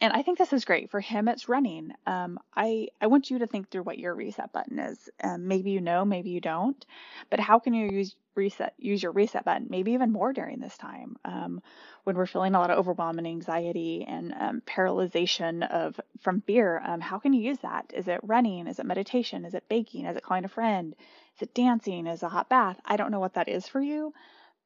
[0.00, 1.28] and I think this is great for him.
[1.28, 1.92] It's running.
[2.06, 5.10] Um, I I want you to think through what your reset button is.
[5.22, 6.84] Um, maybe you know, maybe you don't,
[7.28, 9.66] but how can you use reset use your reset button?
[9.68, 11.60] Maybe even more during this time um,
[12.04, 16.80] when we're feeling a lot of overwhelm and anxiety and um, paralyzation of from fear.
[16.84, 17.92] Um, how can you use that?
[17.94, 18.66] Is it running?
[18.66, 19.44] Is it meditation?
[19.44, 20.06] Is it baking?
[20.06, 20.94] Is it calling a friend?
[21.36, 22.06] Is it dancing?
[22.06, 22.80] Is it a hot bath?
[22.84, 24.14] I don't know what that is for you,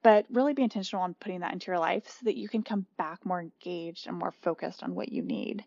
[0.05, 2.87] but really be intentional on putting that into your life so that you can come
[2.97, 5.65] back more engaged and more focused on what you need.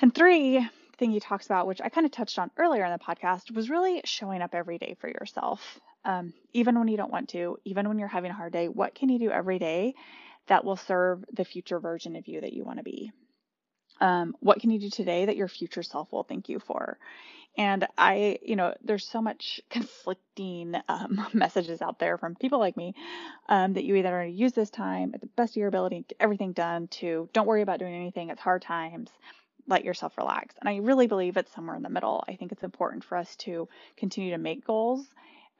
[0.00, 2.98] And three, thing he talks about, which I kind of touched on earlier in the
[2.98, 5.80] podcast, was really showing up every day for yourself.
[6.04, 8.94] Um, even when you don't want to, even when you're having a hard day, what
[8.94, 9.94] can you do every day
[10.46, 13.10] that will serve the future version of you that you want to be?
[14.00, 16.98] Um, what can you do today that your future self will thank you for?
[17.56, 22.76] And I, you know, there's so much conflicting um, messages out there from people like
[22.76, 22.94] me
[23.48, 26.04] um, that you either are to use this time at the best of your ability
[26.08, 29.10] get everything done to don't worry about doing anything, it's hard times,
[29.66, 30.54] let yourself relax.
[30.60, 32.24] And I really believe it's somewhere in the middle.
[32.28, 35.06] I think it's important for us to continue to make goals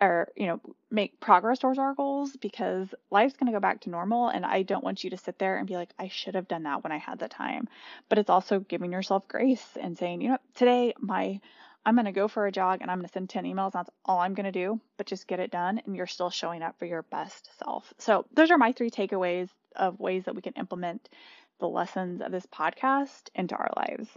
[0.00, 3.90] or you know make progress towards our goals because life's going to go back to
[3.90, 6.48] normal and i don't want you to sit there and be like i should have
[6.48, 7.68] done that when i had the time
[8.08, 11.38] but it's also giving yourself grace and saying you know today my
[11.84, 13.72] I'm going to go for a jog and I'm going to send 10 emails.
[13.72, 16.62] That's all I'm going to do, but just get it done and you're still showing
[16.62, 17.92] up for your best self.
[17.98, 21.08] So, those are my three takeaways of ways that we can implement
[21.58, 24.08] the lessons of this podcast into our lives.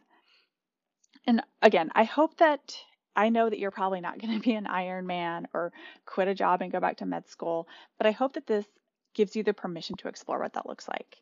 [1.26, 2.76] And again, I hope that
[3.16, 5.72] I know that you're probably not going to be an Ironman or
[6.06, 8.66] quit a job and go back to med school, but I hope that this
[9.14, 11.18] gives you the permission to explore what that looks like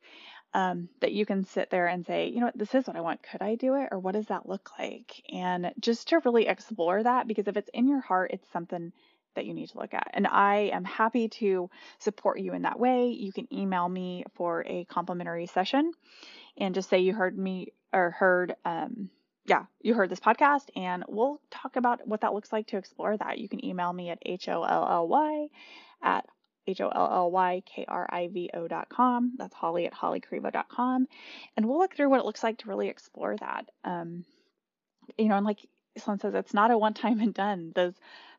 [0.54, 3.02] um, that you can sit there and say, you know what, this is what I
[3.02, 3.24] want.
[3.24, 3.90] Could I do it?
[3.92, 5.22] Or what does that look like?
[5.32, 8.92] And just to really explore that, because if it's in your heart, it's something
[9.36, 10.10] that you need to look at.
[10.14, 11.70] And I am happy to
[12.00, 13.08] support you in that way.
[13.08, 15.94] You can email me for a complimentary session
[16.58, 19.10] and just say you heard me or heard, um,
[19.52, 23.18] yeah, you heard this podcast, and we'll talk about what that looks like to explore
[23.18, 23.38] that.
[23.38, 25.48] You can email me at H O L L Y
[26.02, 26.26] at
[26.68, 29.34] H O L L Y K R I V O dot com.
[29.38, 31.06] That's Holly at dot com.
[31.58, 33.66] And we'll look through what it looks like to really explore that.
[33.84, 34.24] Um,
[35.18, 35.60] you know, and like
[35.98, 37.74] someone says, it's not a one time and done.
[37.76, 37.96] Those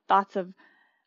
[0.08, 0.54] thoughts of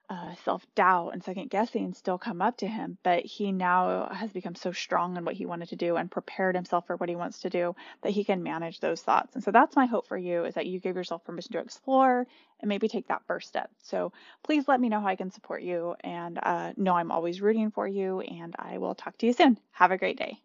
[0.09, 4.31] uh, self doubt and second guessing still come up to him, but he now has
[4.31, 7.15] become so strong in what he wanted to do and prepared himself for what he
[7.15, 9.35] wants to do that he can manage those thoughts.
[9.35, 12.27] And so that's my hope for you is that you give yourself permission to explore
[12.61, 13.69] and maybe take that first step.
[13.83, 17.41] So please let me know how I can support you and uh, know I'm always
[17.41, 18.21] rooting for you.
[18.21, 19.57] And I will talk to you soon.
[19.71, 20.44] Have a great day.